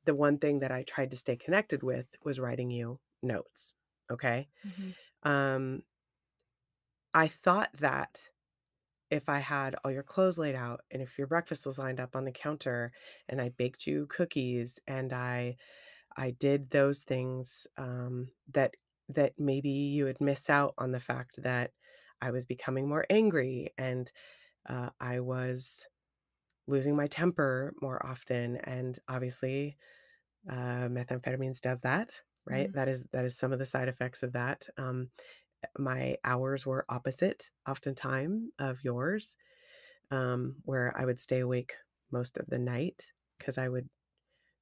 the 0.06 0.16
one 0.16 0.40
thing 0.40 0.60
that 0.60 0.72
I 0.72 0.84
tried 0.84 1.12
to 1.12 1.18
stay 1.18 1.38
connected 1.38 1.84
with 1.84 2.16
was 2.24 2.40
writing 2.40 2.72
you 2.72 3.00
notes, 3.24 3.76
okay? 4.12 4.50
Mhm. 4.64 4.94
Um, 5.24 5.84
I 7.14 7.28
thought 7.28 7.72
that 7.74 8.30
if 9.12 9.30
I 9.30 9.40
had 9.40 9.76
all 9.84 9.92
your 9.92 10.04
clothes 10.04 10.38
laid 10.38 10.56
out 10.56 10.82
and 10.92 11.02
if 11.02 11.18
your 11.18 11.28
breakfast 11.28 11.66
was 11.66 11.80
lined 11.80 12.00
up 12.00 12.16
on 12.16 12.26
the 12.26 12.32
counter 12.32 12.92
and 13.30 13.42
I 13.42 13.50
baked 13.50 13.88
you 13.88 14.08
cookies 14.08 14.80
and 14.88 15.14
I 15.14 15.58
I 16.18 16.32
did 16.32 16.72
those 16.72 17.02
things, 17.02 17.68
um, 17.78 18.30
that 18.54 18.76
that 19.10 19.34
maybe 19.40 19.70
you 19.72 20.06
would 20.06 20.22
miss 20.22 20.50
out 20.50 20.74
on 20.78 20.92
the 20.92 21.00
fact 21.00 21.42
that 21.44 21.74
I 22.22 22.32
was 22.32 22.46
becoming 22.46 22.88
more 22.90 23.06
angry 23.10 23.74
and, 23.78 24.12
uh, 24.68 24.92
I 25.00 25.20
was 25.22 25.88
losing 26.68 26.96
my 26.96 27.08
temper 27.08 27.74
more 27.82 28.06
often, 28.06 28.58
and 28.58 28.98
obviously, 29.08 29.78
uh, 30.50 30.88
methamphetamines 30.90 31.62
does 31.62 31.82
that, 31.82 32.24
right? 32.46 32.70
Mhm. 32.70 32.74
That 32.74 32.88
is 32.90 33.06
that 33.14 33.26
is 33.26 33.38
some 33.38 33.54
of 33.54 33.60
the 33.60 33.66
side 33.66 33.90
effects 33.90 34.24
of 34.24 34.34
that. 34.34 34.68
Um, 34.78 35.12
my 35.78 36.18
hours 36.24 36.66
were 36.66 36.86
opposite 36.90 37.50
oftentimes, 37.68 38.50
of 38.60 38.84
yours, 38.84 39.36
um, 40.12 40.56
where 40.64 40.94
I 40.98 41.06
would 41.06 41.20
stay 41.20 41.40
awake 41.40 41.74
most 42.12 42.38
of 42.38 42.48
the 42.48 42.58
night 42.60 43.12
because 43.38 43.58
I 43.58 43.70
would 43.70 43.90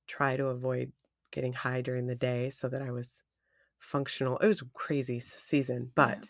try 0.07 0.37
to 0.37 0.47
avoid 0.47 0.91
getting 1.31 1.53
high 1.53 1.81
during 1.81 2.07
the 2.07 2.15
day 2.15 2.49
so 2.49 2.69
that 2.69 2.81
I 2.81 2.91
was 2.91 3.23
functional. 3.79 4.37
It 4.39 4.47
was 4.47 4.61
a 4.61 4.65
crazy 4.73 5.19
season, 5.19 5.91
Yeah. 5.97 6.05
but 6.15 6.29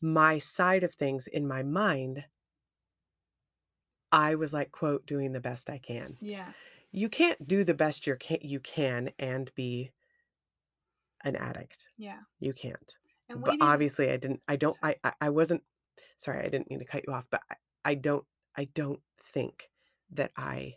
my 0.00 0.38
side 0.38 0.84
of 0.84 0.94
things 0.94 1.26
in 1.26 1.46
my 1.46 1.62
mind, 1.62 2.24
I 4.12 4.34
was 4.34 4.52
like, 4.52 4.70
quote, 4.72 5.06
"doing 5.06 5.32
the 5.32 5.40
best 5.40 5.68
I 5.70 5.78
can." 5.78 6.16
Yeah. 6.20 6.52
You 6.92 7.08
can't 7.08 7.46
do 7.46 7.64
the 7.64 7.74
best 7.74 8.06
you 8.06 8.16
can 8.16 8.38
you 8.42 8.60
can 8.60 9.12
and 9.18 9.52
be 9.54 9.92
an 11.24 11.36
addict. 11.36 11.88
Yeah. 11.96 12.20
You 12.38 12.52
can't. 12.52 12.94
And 13.28 13.42
But 13.44 13.56
obviously 13.60 14.10
I 14.10 14.16
didn't 14.16 14.42
I 14.48 14.56
don't 14.56 14.76
I 14.82 14.96
I 15.04 15.12
I 15.22 15.30
wasn't 15.30 15.64
sorry, 16.18 16.40
I 16.44 16.48
didn't 16.48 16.70
mean 16.70 16.78
to 16.80 16.84
cut 16.84 17.04
you 17.06 17.12
off, 17.12 17.26
but 17.30 17.42
I 17.50 17.56
I 17.84 17.94
don't 17.94 18.26
I 18.56 18.64
don't 18.66 19.02
think 19.20 19.70
that 20.10 20.32
I 20.36 20.76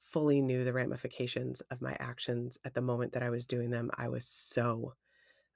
fully 0.00 0.40
knew 0.40 0.64
the 0.64 0.72
ramifications 0.72 1.60
of 1.70 1.80
my 1.82 1.96
actions 2.00 2.58
at 2.64 2.74
the 2.74 2.80
moment 2.80 3.12
that 3.12 3.22
I 3.22 3.30
was 3.30 3.46
doing 3.46 3.70
them. 3.70 3.90
I 3.94 4.08
was 4.08 4.26
so 4.26 4.94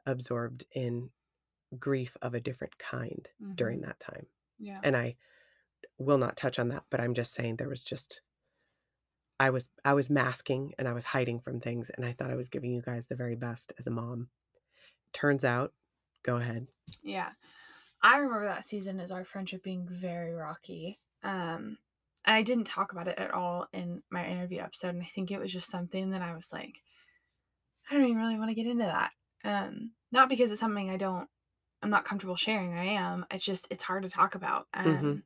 absorbed 0.06 0.66
in 0.72 1.10
grief 1.78 2.16
of 2.22 2.34
a 2.34 2.40
different 2.40 2.78
kind 2.78 3.28
during 3.56 3.80
Mhm. 3.80 3.86
that 3.86 4.00
time. 4.00 4.28
Yeah. 4.58 4.80
And 4.84 4.96
I 4.96 5.16
will 5.98 6.18
not 6.18 6.36
touch 6.36 6.58
on 6.58 6.68
that, 6.68 6.84
but 6.90 7.00
I'm 7.00 7.14
just 7.14 7.32
saying 7.34 7.56
there 7.56 7.68
was 7.70 7.84
just 7.84 8.22
I 9.40 9.50
was 9.50 9.68
I 9.84 9.92
was 9.94 10.08
masking 10.10 10.74
and 10.78 10.86
I 10.88 10.92
was 10.92 11.04
hiding 11.04 11.40
from 11.40 11.60
things 11.60 11.90
and 11.90 12.04
I 12.04 12.12
thought 12.12 12.30
I 12.30 12.36
was 12.36 12.48
giving 12.48 12.72
you 12.72 12.82
guys 12.82 13.06
the 13.06 13.16
very 13.16 13.34
best 13.34 13.72
as 13.78 13.86
a 13.86 13.90
mom. 13.90 14.30
Turns 15.12 15.44
out 15.44 15.72
go 16.22 16.36
ahead. 16.36 16.66
Yeah. 17.02 17.30
I 18.02 18.18
remember 18.18 18.46
that 18.46 18.64
season 18.64 19.00
as 19.00 19.10
our 19.10 19.24
friendship 19.24 19.62
being 19.62 19.86
very 19.88 20.32
rocky. 20.32 20.98
Um, 21.22 21.78
and 22.24 22.36
I 22.36 22.42
didn't 22.42 22.64
talk 22.64 22.92
about 22.92 23.08
it 23.08 23.18
at 23.18 23.32
all 23.32 23.68
in 23.72 24.02
my 24.10 24.26
interview 24.26 24.60
episode, 24.60 24.94
and 24.94 25.02
I 25.02 25.06
think 25.06 25.30
it 25.30 25.40
was 25.40 25.52
just 25.52 25.70
something 25.70 26.10
that 26.10 26.22
I 26.22 26.34
was 26.34 26.52
like, 26.52 26.74
I 27.90 27.94
don't 27.94 28.04
even 28.04 28.16
really 28.16 28.38
want 28.38 28.50
to 28.50 28.54
get 28.54 28.66
into 28.66 28.84
that. 28.84 29.12
Um, 29.44 29.92
not 30.12 30.28
because 30.28 30.50
it's 30.52 30.60
something 30.60 30.90
I 30.90 30.96
don't, 30.96 31.28
I'm 31.82 31.90
not 31.90 32.04
comfortable 32.04 32.36
sharing. 32.36 32.74
I 32.74 32.84
am. 32.84 33.26
It's 33.30 33.44
just 33.44 33.66
it's 33.70 33.82
hard 33.82 34.04
to 34.04 34.08
talk 34.08 34.34
about. 34.34 34.66
Um, 34.72 34.86
Mhm. 34.86 35.22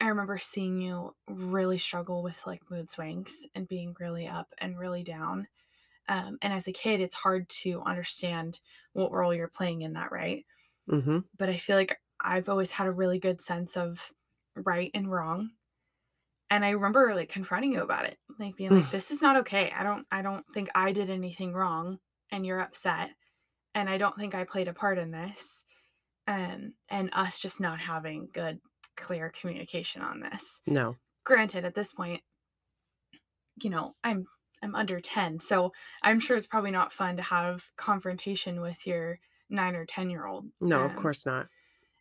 I 0.00 0.08
remember 0.08 0.38
seeing 0.38 0.80
you 0.80 1.14
really 1.28 1.76
struggle 1.76 2.22
with 2.22 2.36
like 2.46 2.70
mood 2.70 2.88
swings 2.90 3.46
and 3.54 3.68
being 3.68 3.94
really 4.00 4.26
up 4.26 4.48
and 4.56 4.78
really 4.78 5.02
down. 5.02 5.46
Um, 6.10 6.38
and 6.42 6.52
as 6.52 6.68
a 6.68 6.74
kid, 6.74 7.00
it's 7.00 7.16
hard 7.16 7.48
to 7.62 7.82
understand 7.84 8.60
what 8.94 9.12
role 9.12 9.34
you're 9.34 9.48
playing 9.48 9.82
in 9.82 9.94
that, 9.94 10.12
right? 10.12 10.46
Mhm. 10.90 11.24
but 11.38 11.48
I 11.50 11.58
feel 11.58 11.76
like 11.76 12.00
I've 12.20 12.50
always 12.50 12.72
had 12.72 12.88
a 12.88 12.92
really 12.92 13.20
good 13.20 13.40
sense 13.42 13.76
of 13.78 14.12
right 14.56 14.90
and 14.94 15.10
wrong. 15.10 15.52
And 16.50 16.64
I 16.64 16.70
remember 16.70 17.14
like 17.14 17.28
confronting 17.28 17.72
you 17.72 17.82
about 17.82 18.06
it, 18.06 18.18
like 18.38 18.56
being 18.56 18.72
like, 18.72 18.90
this 18.90 19.10
is 19.10 19.22
not 19.22 19.36
okay. 19.38 19.70
I 19.70 19.84
don't 19.84 20.06
I 20.10 20.22
don't 20.22 20.44
think 20.52 20.68
I 20.74 20.92
did 20.92 21.10
anything 21.10 21.52
wrong 21.52 21.98
and 22.32 22.44
you're 22.44 22.60
upset. 22.60 23.10
And 23.74 23.88
I 23.90 23.98
don't 23.98 24.16
think 24.18 24.34
I 24.34 24.44
played 24.44 24.68
a 24.68 24.74
part 24.74 24.98
in 24.98 25.12
this. 25.12 25.64
Um, 26.28 26.74
and 26.88 27.10
us 27.12 27.40
just 27.40 27.60
not 27.60 27.80
having 27.80 28.28
good, 28.32 28.60
clear 28.96 29.30
communication 29.30 30.02
on 30.02 30.20
this. 30.20 30.62
No. 30.66 30.96
Granted, 31.24 31.64
at 31.64 31.74
this 31.74 31.92
point, 31.92 32.22
you 33.62 33.70
know, 33.70 33.94
I'm 34.04 34.26
I'm 34.62 34.74
under 34.74 35.00
10. 35.00 35.40
So 35.40 35.72
I'm 36.02 36.20
sure 36.20 36.36
it's 36.36 36.46
probably 36.46 36.70
not 36.70 36.92
fun 36.92 37.16
to 37.16 37.22
have 37.22 37.64
confrontation 37.76 38.60
with 38.60 38.86
your 38.86 39.20
nine 39.48 39.74
or 39.74 39.86
10 39.86 40.10
year 40.10 40.26
old. 40.26 40.50
No, 40.60 40.84
of 40.84 40.94
Um, 40.94 40.94
course 40.94 41.26
not. 41.26 41.48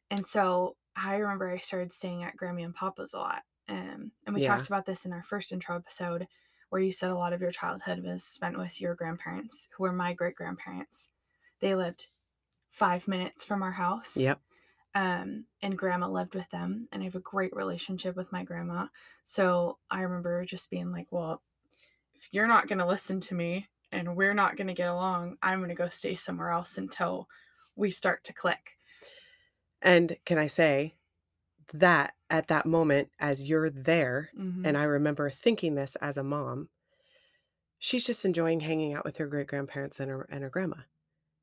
And 0.09 0.25
so 0.25 0.77
I 0.95 1.15
remember 1.17 1.49
I 1.49 1.57
started 1.57 1.93
staying 1.93 2.23
at 2.23 2.35
Grammy 2.37 2.63
and 2.63 2.75
Papa's 2.75 3.13
a 3.13 3.19
lot. 3.19 3.43
Um, 3.67 4.11
and 4.25 4.33
we 4.33 4.39
Yeah. 4.39 4.41
talked 4.41 4.67
about 4.67 4.85
this 4.85 5.05
in 5.05 5.13
our 5.13 5.23
first 5.23 5.51
intro 5.51 5.75
episode 5.75 6.27
where 6.69 6.81
you 6.81 6.91
said 6.91 7.09
a 7.11 7.15
lot 7.15 7.33
of 7.33 7.41
your 7.41 7.51
childhood 7.51 8.03
was 8.03 8.23
spent 8.23 8.57
with 8.57 8.79
your 8.81 8.95
grandparents, 8.95 9.67
who 9.71 9.83
were 9.83 9.93
my 9.93 10.13
great 10.13 10.35
grandparents. 10.35 11.09
They 11.59 11.75
lived 11.75 12.09
five 12.69 13.07
minutes 13.07 13.45
from 13.45 13.63
our 13.63 13.73
house. 13.73 14.15
Yep. 14.15 14.41
Um, 14.95 15.47
and 15.61 15.77
grandma 15.77 16.09
lived 16.09 16.35
with 16.35 16.49
them. 16.51 16.89
And 16.91 17.01
I 17.03 17.05
have 17.05 17.15
a 17.15 17.19
great 17.21 17.55
relationship 17.55 18.15
with 18.15 18.31
my 18.31 18.43
grandma. 18.43 18.87
So 19.23 19.79
I 19.91 20.01
remember 20.01 20.45
just 20.45 20.69
being 20.71 20.91
like, 20.91 21.11
well, 21.11 21.43
if 22.19 22.27
you're 22.31 22.47
not 22.47 22.67
going 22.67 22.79
to 22.79 22.85
listen 22.85 23.21
to 23.21 23.33
me 23.33 23.65
and 23.93 24.15
we're 24.15 24.33
not 24.33 24.57
going 24.57 24.67
to 24.67 24.73
get 24.73 24.89
along, 24.89 25.37
I'm 25.41 25.59
going 25.59 25.69
to 25.69 25.75
go 25.75 25.87
stay 25.87 26.15
somewhere 26.15 26.49
else 26.49 26.77
until 26.77 27.29
we 27.77 27.91
start 27.91 28.25
to 28.25 28.33
click. 28.33 28.77
And 29.81 30.17
can 30.25 30.37
I 30.37 30.47
say 30.47 30.95
that 31.73 32.15
at 32.29 32.47
that 32.47 32.65
moment, 32.65 33.09
as 33.19 33.47
you're 33.47 33.69
there, 33.69 34.31
Mhm. 34.37 34.67
and 34.67 34.77
I 34.77 34.83
remember 34.83 35.29
thinking 35.29 35.75
this 35.75 35.95
as 35.97 36.17
a 36.17 36.23
mom, 36.23 36.69
she's 37.77 38.05
just 38.05 38.25
enjoying 38.25 38.59
hanging 38.59 38.93
out 38.93 39.05
with 39.05 39.15
her 39.17 39.27
great 39.27 39.47
grandparents 39.47 39.99
and 40.01 40.11
her 40.11 40.23
and 40.23 40.43
her 40.43 40.49
grandma. 40.49 40.81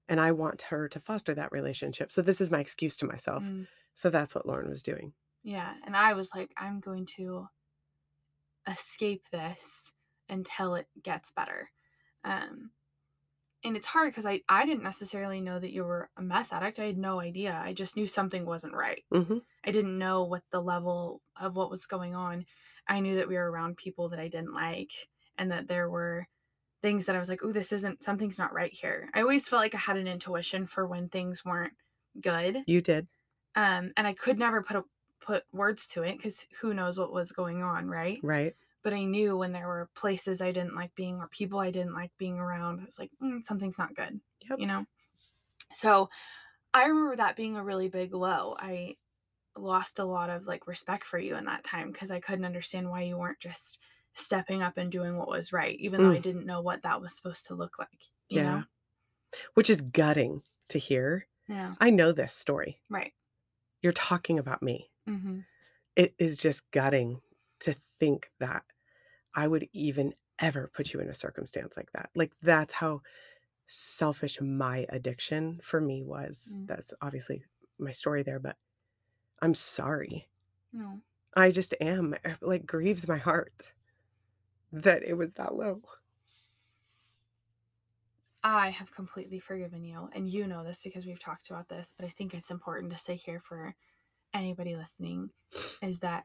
And 0.09 0.21
I 0.21 0.33
want 0.33 0.63
her 0.63 0.89
to 0.91 1.01
foster 1.01 1.35
that 1.35 1.53
relationship. 1.53 2.13
So 2.13 2.21
this 2.21 2.41
is 2.41 2.51
my 2.51 2.61
excuse 2.61 2.99
to 2.99 3.07
myself. 3.07 3.43
Mm. 3.43 3.67
So 3.95 4.11
that's 4.11 4.35
what 4.35 4.47
Lauren 4.47 4.69
was 4.69 4.83
doing. 4.83 5.15
Yeah, 5.43 5.75
and 5.85 5.97
I 5.97 6.13
was 6.13 6.35
like, 6.35 6.53
I'm 6.59 6.81
going 6.81 7.07
to 7.17 7.49
escape 8.67 9.23
this 9.31 9.93
until 10.29 10.75
it 10.75 10.87
gets 11.03 11.33
better. 11.33 11.71
Um, 12.25 12.71
and 13.65 13.77
it's 13.77 13.87
hard 13.87 14.11
because 14.13 14.27
I, 14.27 14.43
I 14.49 14.65
didn't 14.67 14.83
necessarily 14.85 15.41
know 15.41 15.59
that 15.59 15.73
you 15.73 15.83
were 15.85 16.09
a 16.17 16.23
meth 16.23 16.53
addict. 16.53 16.79
I 16.79 16.85
had 16.87 16.99
no 16.99 17.21
idea. 17.21 17.61
I 17.65 17.73
just 17.73 17.97
knew 17.97 18.07
something 18.07 18.45
wasn't 18.47 18.75
right. 18.75 19.05
Mhm. 19.13 19.41
I 19.65 19.71
didn't 19.73 19.99
know 19.99 20.25
what 20.25 20.43
the 20.53 20.61
level 20.61 21.21
of 21.41 21.57
what 21.57 21.71
was 21.71 21.87
going 21.87 22.15
on. 22.15 22.47
I 22.89 23.01
knew 23.01 23.17
that 23.17 23.29
we 23.29 23.35
were 23.35 23.51
around 23.51 23.77
people 23.77 24.09
that 24.11 24.21
I 24.21 24.29
didn't 24.29 24.55
like 24.55 24.91
and 25.39 25.51
that 25.51 25.67
there 25.67 25.91
were 25.91 26.29
things 26.83 27.07
that 27.07 27.17
I 27.17 27.19
was 27.19 27.29
like, 27.29 27.41
oh, 27.43 27.53
this 27.53 27.73
isn't, 27.73 28.05
something's 28.05 28.39
not 28.39 28.53
right 28.55 28.73
here. 28.73 29.09
I 29.15 29.23
always 29.23 29.49
felt 29.49 29.63
like 29.63 29.75
I 29.75 29.79
had 29.79 29.97
an 29.97 30.07
intuition 30.07 30.67
for 30.69 30.87
when 30.87 31.09
things 31.09 31.45
weren't 31.45 31.73
good 32.21 32.59
You 32.67 32.81
did. 32.81 33.07
um 33.57 33.93
and 33.97 34.07
i 34.07 34.15
could 34.15 34.39
never 34.39 34.63
put 34.63 34.77
a, 34.77 34.85
put 35.21 35.45
words 35.53 35.87
to 35.89 36.03
it 36.03 36.17
because 36.17 36.47
who 36.61 36.73
knows 36.73 36.99
what 36.99 37.13
was 37.13 37.31
going 37.31 37.63
on 37.63 37.89
right 37.89 38.19
Right. 38.23 38.55
But 38.87 38.93
i 38.95 39.03
knew 39.03 39.37
when 39.37 39.51
there 39.53 39.67
were 39.67 39.89
places 39.97 40.41
i 40.41 40.53
didn't 40.53 40.77
like 40.77 40.95
being 40.95 41.17
or 41.19 41.27
people 41.29 41.59
i 41.59 41.73
didn't 41.73 41.93
like 41.95 42.13
being 42.19 42.39
around 42.39 42.79
i 42.81 42.85
was 42.85 42.99
like 43.01 43.11
mm, 43.21 43.45
something's 43.45 43.79
not 43.79 43.97
good 43.97 44.21
Yep. 44.49 44.61
you 44.61 44.67
know 44.67 44.87
so 45.75 46.09
i 46.73 46.87
remember 46.87 47.17
that 47.17 47.35
being 47.37 47.57
a 47.57 47.65
really 47.65 47.89
big 47.89 48.15
low 48.15 48.55
i 48.61 48.95
lost 49.57 49.99
a 49.99 50.05
lot 50.05 50.31
of 50.31 50.47
like 50.47 50.69
respect 50.69 51.03
for 51.05 51.19
you 51.19 51.35
in 51.37 51.45
that 51.47 51.65
time 51.65 51.91
because 51.91 52.13
i 52.13 52.21
couldn't 52.21 52.45
understand 52.45 52.89
why 52.89 53.03
you 53.03 53.17
weren't 53.19 53.41
just 53.41 53.81
stepping 54.15 54.63
up 54.63 54.77
and 54.79 54.93
doing 54.93 55.17
what 55.17 55.29
was 55.29 55.53
right 55.53 55.77
even 55.81 56.01
though 56.03 56.13
i 56.13 56.19
Mm. 56.19 56.23
didn't 56.23 56.47
know 56.47 56.61
what 56.63 56.83
that 56.83 57.01
was 57.03 57.17
supposed 57.17 57.47
to 57.49 57.55
look 57.55 57.79
like 57.81 57.89
you 58.29 58.41
Yeah. 58.41 58.51
know 58.59 58.65
Which 59.55 59.69
is 59.69 59.81
gutting 59.81 60.43
to 60.69 60.79
hear. 60.79 61.27
yeah 61.49 61.75
I 61.81 61.91
know 61.91 62.13
this 62.13 62.35
story. 62.35 62.81
right 62.89 63.13
You're 63.83 63.93
talking 63.93 64.39
about 64.39 64.63
me. 64.63 64.91
mm-hmm. 65.09 65.41
It 65.97 66.15
is 66.19 66.37
just 66.37 66.71
gutting 66.71 67.21
to 67.61 67.75
think 67.99 68.31
that 68.39 68.63
I 69.37 69.47
would 69.47 69.69
even 69.73 70.15
ever 70.39 70.71
put 70.75 70.93
you 70.93 71.01
in 71.01 71.09
a 71.09 71.15
circumstance 71.15 71.77
like 71.77 71.93
that. 71.93 72.09
Like 72.15 72.33
that's 72.43 72.75
how 72.75 73.03
selfish 73.67 74.41
my 74.41 74.87
addiction 74.89 75.61
for 75.63 75.81
me 75.81 76.03
was. 76.03 76.57
Mm. 76.59 76.67
That's 76.67 76.95
obviously 77.03 77.45
my 77.79 77.93
story 77.93 78.23
there, 78.23 78.39
but 78.39 78.57
I'm 79.43 79.55
sorry. 79.55 80.29
no 80.73 81.01
I 81.37 81.51
just 81.51 81.75
am. 81.83 82.15
It, 82.25 82.39
like 82.41 82.65
grieves 82.65 83.07
my 83.07 83.19
heart 83.19 83.73
that 84.73 85.03
it 85.03 85.15
was 85.15 85.35
that 85.35 85.55
low. 85.55 85.83
I 88.43 88.71
have 88.71 88.95
completely 88.95 89.41
forgiven 89.41 89.85
you, 89.85 90.09
and 90.15 90.29
you 90.29 90.47
know 90.47 90.65
this 90.65 90.81
because 90.81 91.05
we've 91.05 91.21
talked 91.21 91.51
about 91.51 91.69
this, 91.69 91.93
but 91.99 92.07
I 92.07 92.11
think 92.17 92.33
it's 92.33 92.51
important 92.51 92.93
to 92.93 92.99
say 92.99 93.17
here 93.17 93.43
for 93.47 93.75
anybody 94.33 94.77
listening 94.77 95.31
is 95.83 96.01
that 96.01 96.25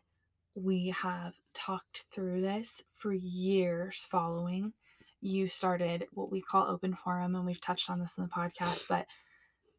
we 0.56 0.90
have 0.90 1.34
talked 1.54 2.06
through 2.12 2.42
this 2.42 2.84
for 2.92 3.14
years 3.14 4.06
following. 4.10 4.74
You 5.22 5.48
started 5.48 6.08
what 6.14 6.32
we 6.32 6.42
call 6.42 6.68
open 6.68 6.96
forum, 6.96 7.36
and 7.36 7.46
we've 7.46 7.62
touched 7.62 7.90
on 7.90 8.00
this 8.00 8.18
in 8.18 8.24
the 8.24 8.30
podcast, 8.30 8.88
but 8.90 9.06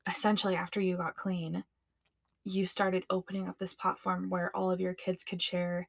essentially, 0.08 0.56
after 0.56 0.80
you 0.80 0.96
got 0.96 1.16
clean, 1.16 1.64
you 2.44 2.66
started 2.66 3.04
opening 3.10 3.48
up 3.48 3.58
this 3.58 3.74
platform 3.74 4.30
where 4.30 4.54
all 4.56 4.70
of 4.70 4.80
your 4.80 4.94
kids 4.94 5.24
could 5.24 5.42
share 5.42 5.88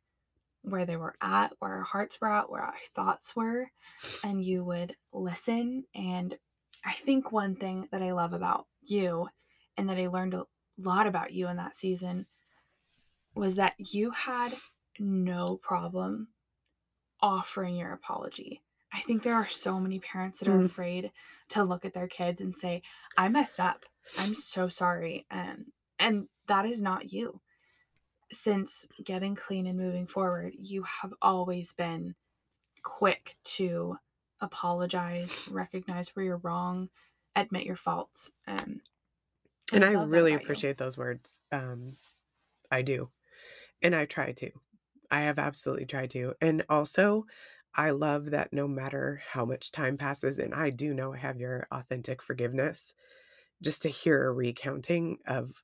where 0.62 0.86
they 0.86 0.96
were 0.96 1.16
at, 1.22 1.54
where 1.60 1.72
our 1.72 1.84
hearts 1.84 2.20
were 2.22 2.30
at, 2.30 2.50
where 2.50 2.62
our 2.62 2.74
thoughts 2.96 3.36
were, 3.36 3.70
and 4.24 4.44
you 4.44 4.64
would 4.64 4.96
listen. 5.12 5.84
And 5.94 6.38
I 6.86 6.94
think 6.94 7.32
one 7.32 7.56
thing 7.56 7.88
that 7.92 8.02
I 8.02 8.12
love 8.14 8.34
about 8.34 8.68
you 8.82 9.28
and 9.78 9.90
that 9.90 9.98
I 9.98 10.08
learned 10.08 10.34
a 10.34 10.46
lot 10.78 11.08
about 11.08 11.34
you 11.34 11.48
in 11.48 11.58
that 11.58 11.76
season 11.76 12.28
was 13.36 13.56
that 13.56 13.74
you 13.78 14.12
had 14.12 14.54
no 15.00 15.58
problem 15.58 16.28
offering 17.22 17.76
your 17.76 17.94
apology. 17.94 18.62
I 18.92 19.02
think 19.02 19.24
there 19.24 19.34
are 19.36 19.48
so 19.50 19.80
many 19.80 20.00
parents 20.00 20.40
that 20.40 20.48
are 20.48 20.60
Mm. 20.60 20.66
afraid 20.66 21.12
to 21.50 21.64
look 21.64 21.84
at 21.86 21.94
their 21.94 22.08
kids 22.08 22.42
and 22.42 22.56
say, 22.56 22.84
"I 23.18 23.28
messed 23.30 23.60
up. 23.60 23.86
I'm 24.20 24.36
so 24.36 24.68
sorry." 24.70 25.26
Um, 25.32 25.74
and 25.98 26.30
that 26.48 26.66
is 26.66 26.82
not 26.82 27.12
you. 27.12 27.42
Since 28.32 28.88
getting 29.04 29.36
clean 29.36 29.66
and 29.68 29.78
moving 29.78 30.06
forward, 30.08 30.54
you 30.58 30.84
have 30.84 31.14
always 31.22 31.74
been 31.74 32.16
quick 32.84 33.38
to 33.44 33.98
apologize, 34.42 35.48
recognize 35.48 36.16
where 36.16 36.26
you're 36.26 36.38
wrong, 36.38 36.90
admit 37.36 37.66
your 37.66 37.76
faults. 37.78 38.32
Um, 38.46 38.82
And 39.72 39.86
I 39.86 39.94
love 39.94 40.10
really 40.10 40.32
about 40.34 40.42
you. 40.42 40.46
appreciate 40.46 40.78
those 40.78 40.98
words. 40.98 41.40
Um, 41.52 41.98
I 42.70 42.82
do. 42.82 43.12
And 43.84 43.96
I 43.96 44.06
try 44.06 44.32
to. 44.34 44.52
I 45.12 45.22
have 45.22 45.38
absolutely 45.38 45.86
tried 45.86 46.10
to. 46.12 46.36
And 46.42 46.66
also, 46.70 47.26
I 47.76 47.92
love 47.92 48.32
that 48.32 48.54
no 48.54 48.68
matter 48.68 49.22
how 49.28 49.46
much 49.46 49.72
time 49.72 49.98
passes, 49.98 50.40
and 50.40 50.54
I 50.56 50.70
do 50.72 50.94
know 50.94 51.14
I 51.14 51.18
have 51.18 51.40
your 51.40 51.68
authentic 51.72 52.22
forgiveness, 52.22 52.96
just 53.62 53.82
to 53.84 53.90
hear 53.90 54.28
a 54.28 54.34
recounting 54.34 55.20
of 55.28 55.64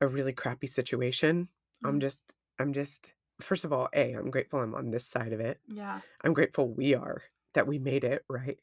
a 0.00 0.08
really 0.08 0.32
crappy 0.32 0.66
situation, 0.66 1.48
I'm 1.84 1.98
Mhm. 1.98 2.00
just, 2.00 2.32
I'm 2.58 2.72
just, 2.72 3.12
first 3.40 3.64
of 3.64 3.72
all, 3.72 3.88
A, 3.94 4.12
I'm 4.12 4.30
grateful 4.30 4.60
I'm 4.60 4.74
on 4.74 4.90
this 4.90 5.06
side 5.06 5.32
of 5.32 5.40
it. 5.40 5.60
Yeah. 5.66 6.02
I'm 6.22 6.34
grateful 6.34 6.68
we 6.68 6.94
are, 6.94 7.22
that 7.54 7.66
we 7.66 7.78
made 7.78 8.04
it, 8.04 8.24
right? 8.28 8.60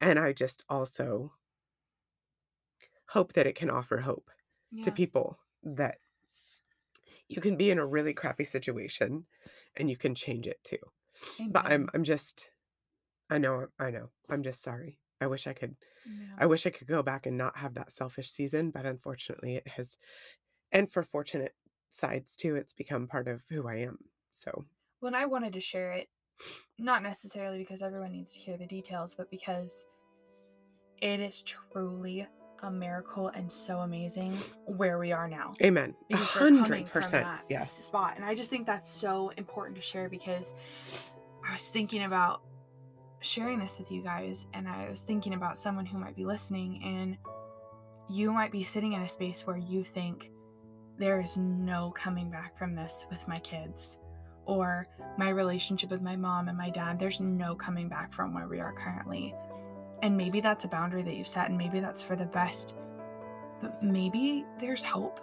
And 0.00 0.18
I 0.18 0.32
just 0.32 0.64
also 0.68 1.34
hope 3.08 3.32
that 3.32 3.46
it 3.46 3.54
can 3.56 3.70
offer 3.70 3.98
hope 3.98 4.30
to 4.82 4.92
people 4.92 5.38
that 5.62 5.98
you 7.30 7.40
can 7.40 7.56
be 7.56 7.70
in 7.70 7.78
a 7.78 7.86
really 7.86 8.12
crappy 8.12 8.44
situation 8.44 9.24
and 9.76 9.88
you 9.88 9.96
can 9.96 10.14
change 10.14 10.46
it 10.48 10.58
too. 10.64 10.78
But 11.48 11.64
I'm 11.66 11.88
I'm 11.94 12.04
just 12.04 12.50
I 13.30 13.38
know 13.38 13.66
I 13.78 13.90
know. 13.90 14.10
I'm 14.30 14.42
just 14.42 14.62
sorry. 14.62 14.98
I 15.20 15.28
wish 15.28 15.46
I 15.46 15.52
could 15.52 15.76
Yeah. 16.06 16.34
I 16.38 16.46
wish 16.46 16.66
I 16.66 16.70
could 16.70 16.88
go 16.88 17.02
back 17.02 17.26
and 17.26 17.38
not 17.38 17.56
have 17.56 17.74
that 17.74 17.92
selfish 17.92 18.30
season, 18.30 18.70
but 18.70 18.84
unfortunately 18.84 19.56
it 19.56 19.68
has 19.68 19.96
and 20.72 20.90
for 20.90 21.02
fortunate 21.04 21.54
sides 21.90 22.34
too, 22.36 22.56
it's 22.56 22.72
become 22.72 23.06
part 23.06 23.28
of 23.28 23.42
who 23.48 23.68
I 23.68 23.76
am. 23.76 23.98
So, 24.32 24.64
When 25.00 25.14
I 25.14 25.26
wanted 25.26 25.52
to 25.52 25.60
share 25.60 25.92
it, 25.92 26.08
not 26.78 27.02
necessarily 27.02 27.58
because 27.58 27.82
everyone 27.82 28.12
needs 28.12 28.32
to 28.34 28.40
hear 28.40 28.56
the 28.56 28.66
details, 28.66 29.14
but 29.14 29.30
because 29.30 29.84
it 31.00 31.20
is 31.20 31.42
truly 31.42 32.26
a 32.62 32.70
miracle 32.70 33.28
and 33.28 33.50
so 33.50 33.80
amazing 33.80 34.32
where 34.66 34.98
we 34.98 35.12
are 35.12 35.28
now. 35.28 35.54
amen. 35.62 35.94
A 36.10 36.16
Because 36.16 36.26
we're 36.34 36.40
coming 36.40 36.54
hundred 36.58 36.86
percent. 36.90 37.26
Yes. 37.48 37.70
spot. 37.72 38.14
And 38.16 38.24
I 38.24 38.34
just 38.34 38.50
think 38.50 38.66
that's 38.66 38.90
so 38.90 39.32
important 39.36 39.76
to 39.76 39.82
share 39.82 40.08
because 40.08 40.54
I 41.48 41.52
was 41.54 41.62
thinking 41.68 42.04
about 42.04 42.42
sharing 43.20 43.58
this 43.58 43.78
with 43.78 43.90
you 43.90 44.02
guys 44.02 44.46
and 44.54 44.66
I 44.68 44.88
was 44.88 45.00
thinking 45.00 45.34
about 45.34 45.58
someone 45.58 45.86
who 45.86 45.98
might 45.98 46.16
be 46.16 46.24
listening 46.24 46.82
and 46.84 47.16
you 48.08 48.32
might 48.32 48.50
be 48.50 48.64
sitting 48.64 48.92
in 48.94 49.02
a 49.02 49.08
space 49.08 49.46
where 49.46 49.58
you 49.58 49.84
think 49.84 50.30
there 50.98 51.20
is 51.20 51.36
no 51.36 51.92
coming 51.96 52.30
back 52.30 52.58
from 52.58 52.74
this 52.74 53.06
with 53.10 53.26
my 53.28 53.38
kids 53.40 53.98
or 54.46 54.88
my 55.18 55.28
relationship 55.28 55.90
with 55.90 56.02
my 56.02 56.16
mom 56.16 56.48
and 56.48 56.56
my 56.58 56.70
dad 56.70 56.98
there's 56.98 57.20
no 57.20 57.54
coming 57.54 57.88
back 57.88 58.12
from 58.12 58.34
where 58.34 58.48
we 58.48 58.58
are 58.58 58.72
currently 58.72 59.34
and 60.02 60.16
maybe 60.16 60.40
that's 60.40 60.64
a 60.64 60.68
boundary 60.68 61.02
that 61.02 61.14
you've 61.14 61.28
set 61.28 61.48
and 61.48 61.58
maybe 61.58 61.80
that's 61.80 62.02
for 62.02 62.16
the 62.16 62.24
best 62.24 62.74
but 63.60 63.82
maybe 63.82 64.44
there's 64.60 64.84
hope 64.84 65.20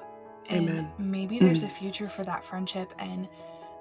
and 0.49 0.69
Amen. 0.69 0.91
maybe 0.97 1.37
hmm. 1.37 1.45
there's 1.45 1.63
a 1.63 1.69
future 1.69 2.09
for 2.09 2.23
that 2.23 2.43
friendship 2.45 2.93
and 2.99 3.27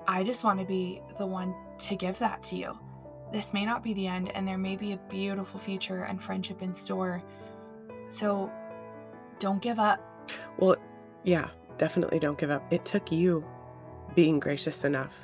i 0.08 0.22
just 0.22 0.44
want 0.44 0.58
to 0.58 0.66
be 0.66 1.00
the 1.18 1.26
one 1.26 1.54
to 1.78 1.94
give 1.96 2.18
that 2.18 2.42
to 2.42 2.56
you 2.56 2.76
this 3.32 3.52
may 3.52 3.64
not 3.64 3.82
be 3.82 3.92
the 3.94 4.06
end 4.06 4.30
and 4.34 4.46
there 4.46 4.58
may 4.58 4.76
be 4.76 4.92
a 4.92 4.96
beautiful 5.08 5.58
future 5.58 6.04
and 6.04 6.22
friendship 6.22 6.62
in 6.62 6.74
store 6.74 7.22
so 8.08 8.50
don't 9.38 9.60
give 9.60 9.78
up 9.78 10.00
Well, 10.58 10.76
yeah, 11.24 11.48
definitely 11.78 12.18
don't 12.18 12.38
give 12.38 12.50
up. 12.50 12.64
It 12.72 12.84
took 12.84 13.12
you 13.12 13.44
being 14.14 14.40
gracious 14.40 14.84
enough 14.84 15.14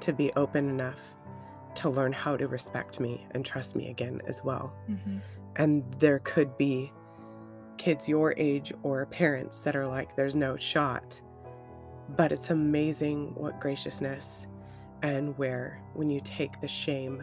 to 0.00 0.12
be 0.12 0.32
open 0.36 0.68
enough 0.68 0.98
to 1.78 1.88
learn 1.88 2.12
how 2.12 2.36
to 2.36 2.48
respect 2.48 3.00
me 3.00 3.26
and 3.32 3.44
trust 3.44 3.76
me 3.76 3.88
again 3.88 4.20
as 4.26 4.42
well. 4.42 4.72
mm-hmm. 4.90 5.18
And 5.56 5.84
there 5.98 6.20
could 6.20 6.56
be 6.56 6.92
kids 7.78 8.08
your 8.08 8.34
age 8.36 8.72
or 8.82 9.06
parents 9.06 9.60
that 9.60 9.74
are 9.74 9.86
like, 9.86 10.14
there's 10.16 10.34
no 10.34 10.56
shot. 10.56 11.20
But 12.16 12.32
it's 12.32 12.50
amazing 12.50 13.34
what 13.34 13.60
graciousness 13.60 14.46
and 15.02 15.36
where, 15.38 15.80
when 15.94 16.10
you 16.10 16.20
take 16.24 16.60
the 16.60 16.68
shame 16.68 17.22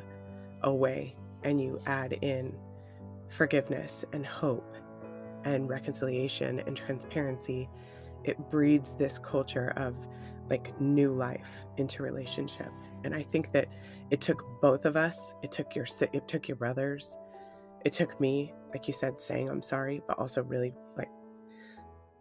away 0.64 1.16
and 1.44 1.62
you 1.62 1.82
add 1.86 2.14
in 2.22 2.56
forgiveness 3.30 4.06
and 4.14 4.26
hope 4.26 4.76
and 5.44 5.70
reconciliation 5.70 6.60
and 6.62 6.76
transparency, 6.76 7.70
it 8.24 8.38
breeds 8.50 8.96
this 8.96 9.18
culture 9.20 9.74
of 9.76 9.96
like 10.50 10.80
new 10.80 11.14
life 11.14 11.66
into 11.78 12.04
relationship. 12.04 12.72
And 13.06 13.14
I 13.16 13.22
think 13.22 13.52
that 13.52 13.68
it 14.10 14.20
took 14.20 14.44
both 14.62 14.86
of 14.86 14.98
us. 14.98 15.36
It 15.44 15.52
took 15.52 15.76
your 15.76 15.86
it 16.12 16.28
took 16.28 16.48
your 16.48 16.58
brothers. 16.58 17.18
It 17.86 17.94
took 17.94 18.20
me, 18.20 18.52
like 18.74 18.88
you 18.88 18.94
said, 18.94 19.22
saying 19.22 19.50
I'm 19.50 19.62
sorry, 19.62 20.02
but 20.08 20.18
also 20.18 20.44
really 20.44 20.74
like 20.98 21.10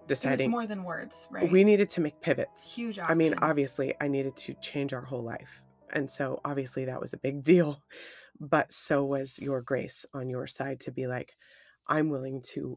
deciding 0.07 0.51
more 0.51 0.67
than 0.67 0.85
words 0.85 1.29
right 1.31 1.51
we 1.51 1.65
needed 1.65 1.89
to 1.89 2.03
make 2.03 2.21
pivots. 2.21 2.75
huge 2.75 2.99
I 3.03 3.15
mean, 3.15 3.35
obviously, 3.41 3.95
I 4.01 4.09
needed 4.09 4.37
to 4.37 4.55
change 4.61 4.93
our 4.93 5.05
whole 5.05 5.23
life. 5.23 5.63
And 5.93 6.11
so, 6.11 6.41
obviously, 6.45 6.85
that 6.85 7.01
was 7.01 7.13
a 7.13 7.19
big 7.19 7.43
deal. 7.43 7.83
But 8.41 8.73
so 8.73 9.05
was 9.05 9.39
your 9.39 9.63
grace 9.63 10.05
on 10.13 10.29
your 10.29 10.49
side 10.49 10.81
to 10.81 10.91
be 10.91 11.07
like, 11.07 11.37
I'm 11.87 12.11
willing 12.11 12.43
to 12.55 12.77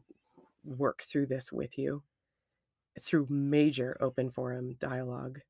work 0.64 1.02
through 1.02 1.26
this 1.26 1.50
with 1.50 1.76
you 1.76 2.04
through 3.00 3.26
major 3.28 3.96
open 4.00 4.30
forum 4.30 4.76
dialogue. 4.78 5.40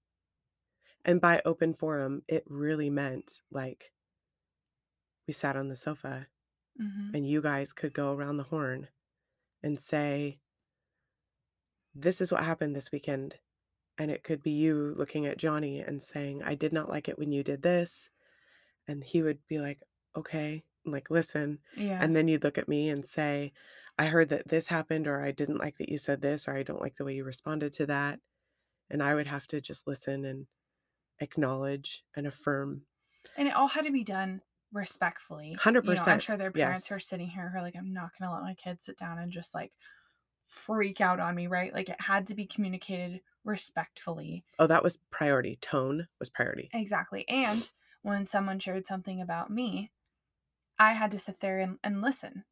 And 1.04 1.20
by 1.20 1.40
open 1.44 1.74
forum, 1.74 2.22
it 2.28 2.44
really 2.46 2.90
meant 2.90 3.40
like 3.50 3.92
we 5.26 5.32
sat 5.34 5.56
on 5.56 5.68
the 5.68 5.76
sofa 5.76 6.26
Mhm. 6.80 7.14
and 7.14 7.28
you 7.28 7.40
guys 7.42 7.72
could 7.72 7.92
go 7.92 8.12
around 8.12 8.36
the 8.36 8.44
horn 8.44 8.88
and 9.62 9.80
say, 9.80 10.40
This 11.94 12.20
is 12.20 12.30
what 12.30 12.44
happened 12.44 12.76
this 12.76 12.92
weekend. 12.92 13.38
And 13.96 14.10
it 14.10 14.22
could 14.22 14.42
be 14.42 14.52
you 14.52 14.94
looking 14.96 15.26
at 15.26 15.38
Johnny 15.38 15.80
and 15.80 16.02
saying, 16.02 16.42
I 16.44 16.54
did 16.54 16.72
not 16.72 16.88
like 16.88 17.08
it 17.08 17.18
when 17.18 17.32
you 17.32 17.42
did 17.42 17.62
this. 17.62 18.10
And 18.86 19.02
he 19.02 19.22
would 19.22 19.44
be 19.48 19.58
like, 19.58 19.82
Okay, 20.16 20.64
like, 20.84 21.10
listen. 21.10 21.60
yeah 21.76 22.02
And 22.02 22.14
then 22.14 22.28
you'd 22.28 22.44
look 22.44 22.58
at 22.58 22.68
me 22.68 22.88
and 22.88 23.04
say, 23.06 23.52
I 23.98 24.06
heard 24.06 24.28
that 24.28 24.48
this 24.48 24.68
happened, 24.68 25.08
or 25.08 25.20
I 25.22 25.32
didn't 25.32 25.58
like 25.58 25.78
that 25.78 25.88
you 25.88 25.98
said 25.98 26.20
this, 26.20 26.46
or 26.46 26.54
I 26.56 26.62
don't 26.62 26.80
like 26.80 26.96
the 26.96 27.04
way 27.04 27.14
you 27.14 27.24
responded 27.24 27.72
to 27.74 27.86
that. 27.86 28.20
And 28.88 29.02
I 29.02 29.14
would 29.14 29.26
have 29.26 29.46
to 29.48 29.60
just 29.60 29.86
listen 29.88 30.24
and 30.24 30.46
acknowledge 31.20 32.04
and 32.16 32.26
affirm. 32.26 32.82
And 33.36 33.48
it 33.48 33.54
all 33.54 33.68
had 33.68 33.84
to 33.84 33.92
be 33.92 34.04
done 34.04 34.40
respectfully. 34.72 35.56
You 35.64 35.72
know, 35.72 36.04
I'm 36.06 36.20
sure 36.20 36.36
their 36.36 36.50
parents 36.50 36.90
yes. 36.90 36.96
are 36.96 37.00
sitting 37.00 37.28
here 37.28 37.48
who 37.50 37.58
are 37.58 37.62
like, 37.62 37.76
I'm 37.76 37.92
not 37.92 38.10
going 38.18 38.28
to 38.28 38.34
let 38.34 38.42
my 38.42 38.54
kids 38.54 38.86
sit 38.86 38.98
down 38.98 39.18
and 39.18 39.32
just 39.32 39.54
like 39.54 39.72
freak 40.46 41.00
out 41.00 41.20
on 41.20 41.34
me, 41.34 41.46
right? 41.46 41.72
Like 41.72 41.88
it 41.88 42.00
had 42.00 42.26
to 42.28 42.34
be 42.34 42.46
communicated 42.46 43.20
respectfully. 43.44 44.44
Oh, 44.58 44.66
that 44.66 44.82
was 44.82 44.98
priority. 45.10 45.58
Tone 45.60 46.08
was 46.18 46.28
priority. 46.28 46.68
Exactly. 46.72 47.28
And 47.28 47.70
when 48.02 48.26
someone 48.26 48.58
shared 48.58 48.86
something 48.86 49.20
about 49.20 49.50
me, 49.50 49.90
I 50.78 50.92
had 50.92 51.10
to 51.12 51.18
sit 51.18 51.40
there 51.40 51.58
and, 51.58 51.78
and 51.82 52.00
listen. 52.00 52.44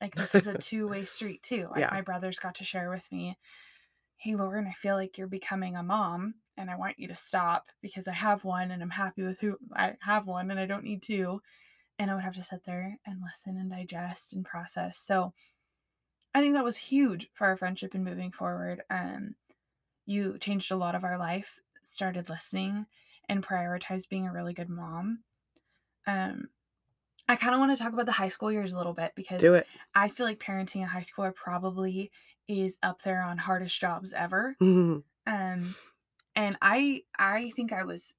Like 0.00 0.14
this 0.14 0.34
is 0.34 0.46
a 0.46 0.58
two 0.58 0.88
way 0.88 1.04
street 1.04 1.42
too. 1.44 1.68
Like 1.70 1.80
Yeah. 1.80 1.90
my 1.90 2.02
brothers 2.02 2.38
got 2.38 2.56
to 2.56 2.64
share 2.64 2.90
with 2.90 3.10
me, 3.10 3.36
hey 4.16 4.34
Lauren, 4.34 4.66
I 4.66 4.72
feel 4.72 4.96
like 4.96 5.18
you're 5.18 5.26
becoming 5.26 5.76
a 5.76 5.82
mom 5.82 6.34
and 6.56 6.70
I 6.70 6.76
want 6.76 6.98
you 6.98 7.08
to 7.08 7.16
stop 7.16 7.66
because 7.82 8.08
I 8.08 8.12
have 8.12 8.44
one 8.44 8.70
and 8.70 8.82
I'm 8.82 8.90
happy 8.90 9.22
with 9.22 9.38
who 9.40 9.56
I 9.74 9.94
have 10.00 10.26
one 10.26 10.50
and 10.50 10.58
I 10.58 10.66
don't 10.66 10.84
need 10.84 11.02
two. 11.02 11.40
And 11.98 12.10
I 12.10 12.14
would 12.14 12.24
have 12.24 12.36
to 12.36 12.42
sit 12.42 12.64
there 12.66 12.98
and 13.06 13.20
listen 13.22 13.56
and 13.56 13.70
digest 13.70 14.32
and 14.32 14.44
process. 14.44 14.98
So 14.98 15.32
I 16.34 16.40
think 16.40 16.54
that 16.54 16.64
was 16.64 16.76
huge 16.76 17.28
for 17.34 17.46
our 17.46 17.56
friendship 17.56 17.94
and 17.94 18.04
moving 18.04 18.32
forward. 18.32 18.82
Um 18.90 19.34
you 20.06 20.38
changed 20.38 20.70
a 20.70 20.76
lot 20.76 20.94
of 20.94 21.04
our 21.04 21.18
life 21.18 21.60
started 21.82 22.28
listening 22.28 22.86
and 23.28 23.46
prioritized 23.46 24.08
being 24.08 24.26
a 24.26 24.32
really 24.32 24.52
good 24.52 24.68
mom. 24.68 25.20
Um, 26.06 26.48
I 27.28 27.36
kind 27.36 27.54
of 27.54 27.60
want 27.60 27.76
to 27.76 27.82
talk 27.82 27.92
about 27.92 28.06
the 28.06 28.12
high 28.12 28.28
school 28.28 28.52
years 28.52 28.72
a 28.72 28.76
little 28.76 28.92
bit 28.92 29.12
because 29.14 29.40
Do 29.40 29.54
it. 29.54 29.66
I 29.94 30.08
feel 30.08 30.26
like 30.26 30.38
parenting 30.38 30.82
a 30.82 30.86
high 30.86 31.00
schooler 31.00 31.34
probably 31.34 32.10
is 32.48 32.78
up 32.82 33.02
there 33.02 33.22
on 33.22 33.38
hardest 33.38 33.78
jobs 33.80 34.12
ever. 34.12 34.56
Mhm. 34.60 35.04
Um, 35.26 35.74
and 36.36 36.56
I 36.62 37.04
I 37.18 37.50
think 37.56 37.72
I 37.72 37.84
was 37.84 38.14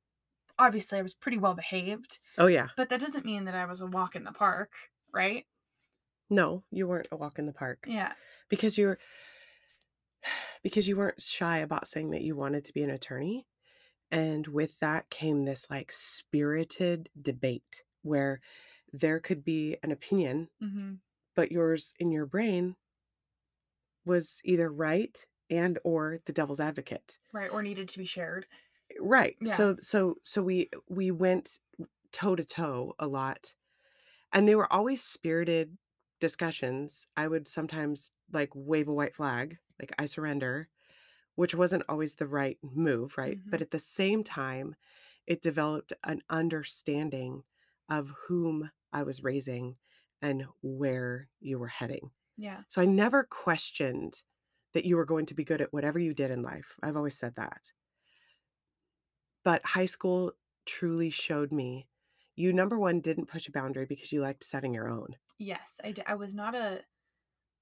obviously 0.59 0.99
I 0.99 1.03
was 1.03 1.15
pretty 1.15 1.37
well 1.39 1.55
behaved, 1.55 2.19
Oh, 2.37 2.47
yeah. 2.47 2.69
but 2.77 2.89
that 2.89 3.01
doesn't 3.01 3.25
mean 3.25 3.45
that 3.45 3.55
I 3.55 3.65
was 3.65 3.81
a 3.81 3.87
walk 3.87 4.15
in 4.15 4.23
the 4.25 4.31
park, 4.33 4.73
right? 5.13 5.45
No, 6.29 6.63
you 6.71 6.87
weren't 6.87 7.07
a 7.11 7.15
walk 7.17 7.39
in 7.39 7.45
the 7.45 7.53
park 7.53 7.85
Yeah. 7.87 8.13
because 8.49 8.77
you're 8.77 8.99
because 10.63 10.87
you 10.87 10.97
weren't 10.97 11.21
shy 11.21 11.59
about 11.59 11.87
saying 11.87 12.11
that 12.11 12.21
you 12.23 12.35
wanted 12.35 12.65
to 12.65 12.73
be 12.73 12.83
an 12.83 12.89
attorney. 12.89 13.45
And 14.11 14.47
with 14.47 14.79
that 14.79 15.09
came 15.09 15.45
this 15.45 15.69
like 15.69 15.91
spirited 15.91 17.09
debate 17.19 17.83
where 18.03 18.41
there 18.93 19.19
could 19.19 19.43
be 19.43 19.77
an 19.83 19.91
opinion, 19.91 20.49
hmm 20.59 20.95
but 21.35 21.51
yours 21.51 21.93
in 21.99 22.11
your 22.11 22.25
brain 22.25 22.77
was 24.05 24.41
either 24.43 24.71
right 24.71 25.25
and 25.49 25.79
or 25.83 26.19
the 26.25 26.33
devil's 26.33 26.59
advocate. 26.59 27.17
Right. 27.33 27.51
Or 27.51 27.61
needed 27.61 27.89
to 27.89 27.99
be 27.99 28.05
shared. 28.05 28.47
Right. 28.99 29.35
Yeah. 29.41 29.55
So 29.55 29.77
so 29.81 30.15
so 30.23 30.41
we 30.43 30.69
we 30.89 31.11
went 31.11 31.59
toe 32.11 32.35
to 32.35 32.43
toe 32.45 32.93
a 32.99 33.07
lot. 33.07 33.53
And 34.33 34.47
they 34.47 34.55
were 34.55 34.71
always 34.71 35.03
spirited 35.03 35.77
discussions. 36.19 37.07
I 37.17 37.27
would 37.27 37.47
sometimes 37.47 38.11
like 38.31 38.49
wave 38.53 38.87
a 38.87 38.93
white 38.93 39.15
flag, 39.15 39.57
like 39.79 39.93
I 39.99 40.05
surrender, 40.05 40.69
which 41.35 41.55
wasn't 41.55 41.83
always 41.89 42.15
the 42.15 42.27
right 42.27 42.57
move, 42.63 43.17
right? 43.17 43.39
But 43.51 43.61
Mhm. 43.61 43.63
at 43.63 43.71
the 43.71 43.79
same 43.79 44.23
time, 44.23 44.75
it 45.27 45.41
developed 45.41 45.93
an 46.03 46.21
understanding 46.29 47.43
of 47.89 48.11
whom 48.27 48.71
I 48.93 49.03
was 49.03 49.23
raising 49.23 49.77
and 50.21 50.47
where 50.61 51.29
you 51.39 51.59
were 51.59 51.67
heading. 51.67 52.11
Yeah. 52.37 52.61
So 52.69 52.81
I 52.81 52.85
never 52.85 53.23
questioned 53.23 54.21
that 54.73 54.85
you 54.85 54.97
were 54.97 55.05
going 55.05 55.25
to 55.27 55.33
be 55.33 55.43
good 55.43 55.61
at 55.61 55.73
whatever 55.73 55.99
you 55.99 56.13
did 56.13 56.31
in 56.31 56.41
life. 56.41 56.75
I've 56.83 56.97
always 56.97 57.17
said 57.17 57.35
that. 57.35 57.61
But 59.43 59.65
high 59.65 59.85
school 59.85 60.33
truly 60.65 61.09
showed 61.09 61.51
me 61.51 61.87
you 62.35 62.51
number 62.51 62.77
one 62.77 62.99
didn't 62.99 63.29
push 63.29 63.47
a 63.47 63.51
boundary 63.51 63.85
because 63.85 64.11
you 64.11 64.21
liked 64.21 64.43
setting 64.43 64.73
your 64.73 64.89
own. 64.89 65.15
Yes. 65.39 65.79
I 65.83 65.93
I 66.05 66.15
was 66.15 66.33
not 66.33 66.55
a 66.55 66.81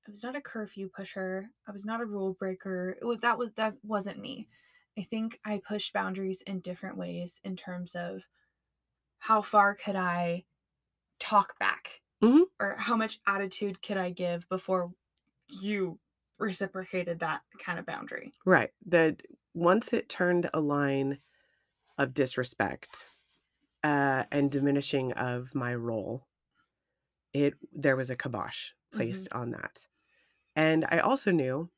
I 0.07 0.11
was 0.11 0.23
not 0.23 0.35
a 0.35 0.41
curfew 0.41 0.89
pusher. 0.89 1.49
I 1.67 1.71
was 1.71 1.85
not 1.85 2.01
a 2.01 2.05
rule 2.05 2.33
breaker. 2.33 2.97
It 2.99 3.05
was 3.05 3.19
that 3.19 3.37
was 3.37 3.51
that 3.55 3.75
wasn't 3.83 4.19
me. 4.19 4.47
I 4.97 5.03
think 5.03 5.39
I 5.45 5.61
pushed 5.65 5.93
boundaries 5.93 6.41
in 6.45 6.59
different 6.59 6.97
ways 6.97 7.39
in 7.43 7.55
terms 7.55 7.95
of 7.95 8.21
how 9.19 9.41
far 9.41 9.75
could 9.75 9.95
I 9.95 10.45
talk 11.19 11.57
back 11.59 12.01
Mhm. 12.23 12.45
or 12.59 12.75
how 12.75 12.95
much 12.95 13.19
attitude 13.27 13.81
could 13.81 13.97
I 13.97 14.11
give 14.11 14.47
before 14.49 14.93
you 15.49 15.99
reciprocated 16.39 17.19
that 17.19 17.43
kind 17.59 17.79
of 17.79 17.85
boundary. 17.85 18.33
Right. 18.45 18.71
That 18.85 19.21
once 19.53 19.93
it 19.93 20.09
turned 20.09 20.49
a 20.53 20.59
line 20.59 21.19
of 21.97 22.13
disrespect 22.13 23.07
uh, 23.83 24.25
and 24.31 24.51
diminishing 24.51 25.13
of 25.13 25.55
my 25.55 25.75
role, 25.75 26.27
it 27.33 27.55
there 27.71 27.95
was 27.95 28.09
a 28.09 28.15
kibosh 28.15 28.71
placed 28.91 29.27
on 29.31 29.51
that. 29.51 29.87
And 30.55 30.85
I 30.89 30.99
also 30.99 31.31
knew, 31.31 31.71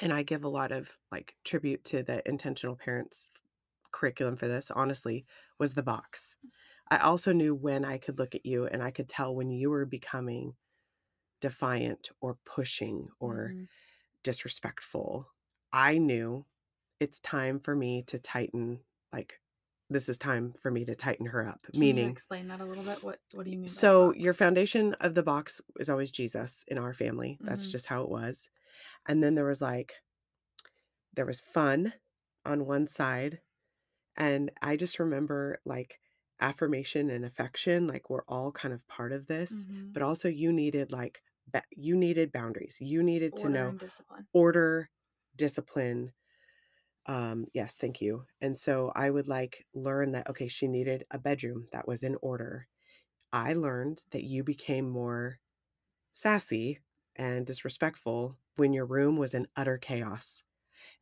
and 0.00 0.12
I 0.12 0.22
give 0.22 0.44
a 0.44 0.48
lot 0.48 0.72
of 0.72 0.96
like 1.10 1.36
tribute 1.44 1.84
to 1.86 2.02
the 2.02 2.26
intentional 2.28 2.76
parents 2.76 3.28
curriculum 3.92 4.36
for 4.36 4.48
this, 4.48 4.70
honestly, 4.70 5.26
was 5.58 5.74
the 5.74 5.82
box. 5.82 6.36
I 6.90 6.98
also 6.98 7.32
knew 7.32 7.54
when 7.54 7.84
I 7.84 7.98
could 7.98 8.18
look 8.18 8.34
at 8.34 8.46
you 8.46 8.66
and 8.66 8.82
I 8.82 8.90
could 8.90 9.08
tell 9.08 9.34
when 9.34 9.50
you 9.50 9.70
were 9.70 9.86
becoming 9.86 10.56
defiant 11.40 12.10
or 12.20 12.38
pushing 12.44 13.08
or 13.20 13.54
Mhm. 13.54 13.68
disrespectful. 14.24 15.28
I 15.72 15.98
knew 15.98 16.46
it's 17.00 17.20
time 17.20 17.60
for 17.60 17.76
me 17.76 18.02
to 18.04 18.18
tighten, 18.18 18.84
like, 19.12 19.40
this 19.90 20.08
is 20.08 20.18
time 20.18 20.54
for 20.54 20.70
me 20.70 20.84
to 20.86 20.96
tighten 20.96 21.26
her 21.28 21.46
up. 21.46 21.66
Can 21.80 21.96
you 21.96 22.06
Meaning, 22.06 22.08
explain 22.08 22.46
that 22.48 22.60
a 22.60 22.64
little 22.64 22.84
bit? 22.84 23.02
What 23.02 23.20
what 23.32 23.44
do 23.44 23.50
you 23.50 23.58
mean? 23.58 23.76
so 23.76 24.12
your 24.14 24.34
foundation 24.34 24.94
of 24.94 25.14
the 25.14 25.22
box 25.22 25.60
is 25.78 25.88
always 25.90 26.10
Jesus 26.10 26.64
in 26.68 26.78
our 26.78 26.92
family. 26.92 27.38
That's 27.44 27.66
Mhm. 27.66 27.68
just 27.68 27.86
how 27.86 28.02
it 28.02 28.08
was. 28.08 28.50
And 29.06 29.22
then 29.22 29.34
there 29.36 29.46
was 29.46 29.62
like, 29.62 29.94
there 31.14 31.26
was 31.26 31.40
fun 31.40 31.92
on 32.44 32.66
one 32.66 32.86
side. 32.86 33.40
And 34.16 34.50
I 34.62 34.76
just 34.76 34.98
remember 35.00 35.60
like 35.64 36.00
affirmation 36.40 37.10
and 37.10 37.24
affection, 37.24 37.86
like 37.86 38.10
we're 38.10 38.24
all 38.28 38.52
kind 38.52 38.74
of 38.74 38.86
part 38.88 39.12
of 39.12 39.26
this. 39.26 39.66
Mhm. 39.66 39.92
But 39.92 40.02
also, 40.02 40.28
you 40.28 40.52
needed 40.52 40.92
like, 40.92 41.22
ba- 41.48 41.64
you 41.70 41.96
needed 41.96 42.32
boundaries. 42.32 42.78
You 42.80 43.02
needed 43.02 43.36
to 43.38 43.48
know 43.48 43.76
discipline. 43.78 44.28
order, 44.32 44.90
discipline. 45.36 46.12
Um, 47.06 47.46
yes, 47.54 47.76
thank 47.76 48.00
you. 48.00 48.26
And 48.40 48.56
so 48.58 48.92
I 48.94 49.10
would 49.10 49.26
like 49.28 49.66
learn 49.74 50.12
that, 50.12 50.28
okay, 50.30 50.48
she 50.48 50.68
needed 50.68 51.06
a 51.10 51.18
bedroom 51.18 51.68
that 51.72 51.88
was 51.88 52.02
in 52.02 52.16
order. 52.22 52.68
I 53.32 53.54
learned 53.54 54.04
that 54.12 54.24
you 54.24 54.44
became 54.44 54.88
more 54.90 55.40
sassy 56.12 56.80
and 57.16 57.46
disrespectful 57.46 58.38
when 58.56 58.72
your 58.72 58.86
room 58.86 59.16
was 59.16 59.34
in 59.34 59.48
utter 59.56 59.78
chaos. 59.78 60.44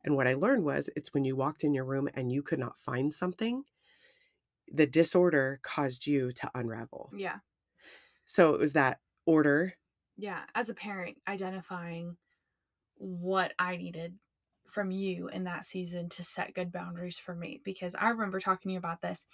And 0.03 0.15
what 0.15 0.27
I 0.27 0.33
learned 0.35 0.65
was 0.65 0.89
it's 0.95 1.13
when 1.13 1.25
you 1.25 1.35
walked 1.35 1.63
in 1.63 1.73
your 1.73 1.85
room 1.85 2.09
and 2.13 2.31
you 2.31 2.43
could 2.43 2.59
not 2.59 2.79
find 2.79 3.13
something, 3.13 3.65
the 4.71 4.87
disorder 4.87 5.59
caused 5.63 6.07
you 6.07 6.31
to 6.33 6.51
unravel. 6.55 7.11
Yeah. 7.11 7.39
So 8.25 8.53
it 8.53 8.59
was 8.59 8.73
that 8.73 8.99
order. 9.25 9.73
Yeah. 10.17 10.45
As 10.55 10.69
a 10.69 10.73
parent, 10.73 11.17
identifying 11.27 12.17
what 12.95 13.53
I 13.59 13.77
needed 13.77 14.19
from 14.67 14.91
you 14.91 15.29
in 15.29 15.45
that 15.45 15.65
season 15.65 16.09
to 16.09 16.23
set 16.23 16.55
good 16.55 16.71
boundaries 16.71 17.19
for 17.19 17.35
me. 17.35 17.61
Because 17.63 17.95
I 17.95 18.09
remember 18.09 18.39
talking 18.39 18.69
to 18.69 18.73
you 18.73 18.79
about 18.79 19.01
this. 19.01 19.27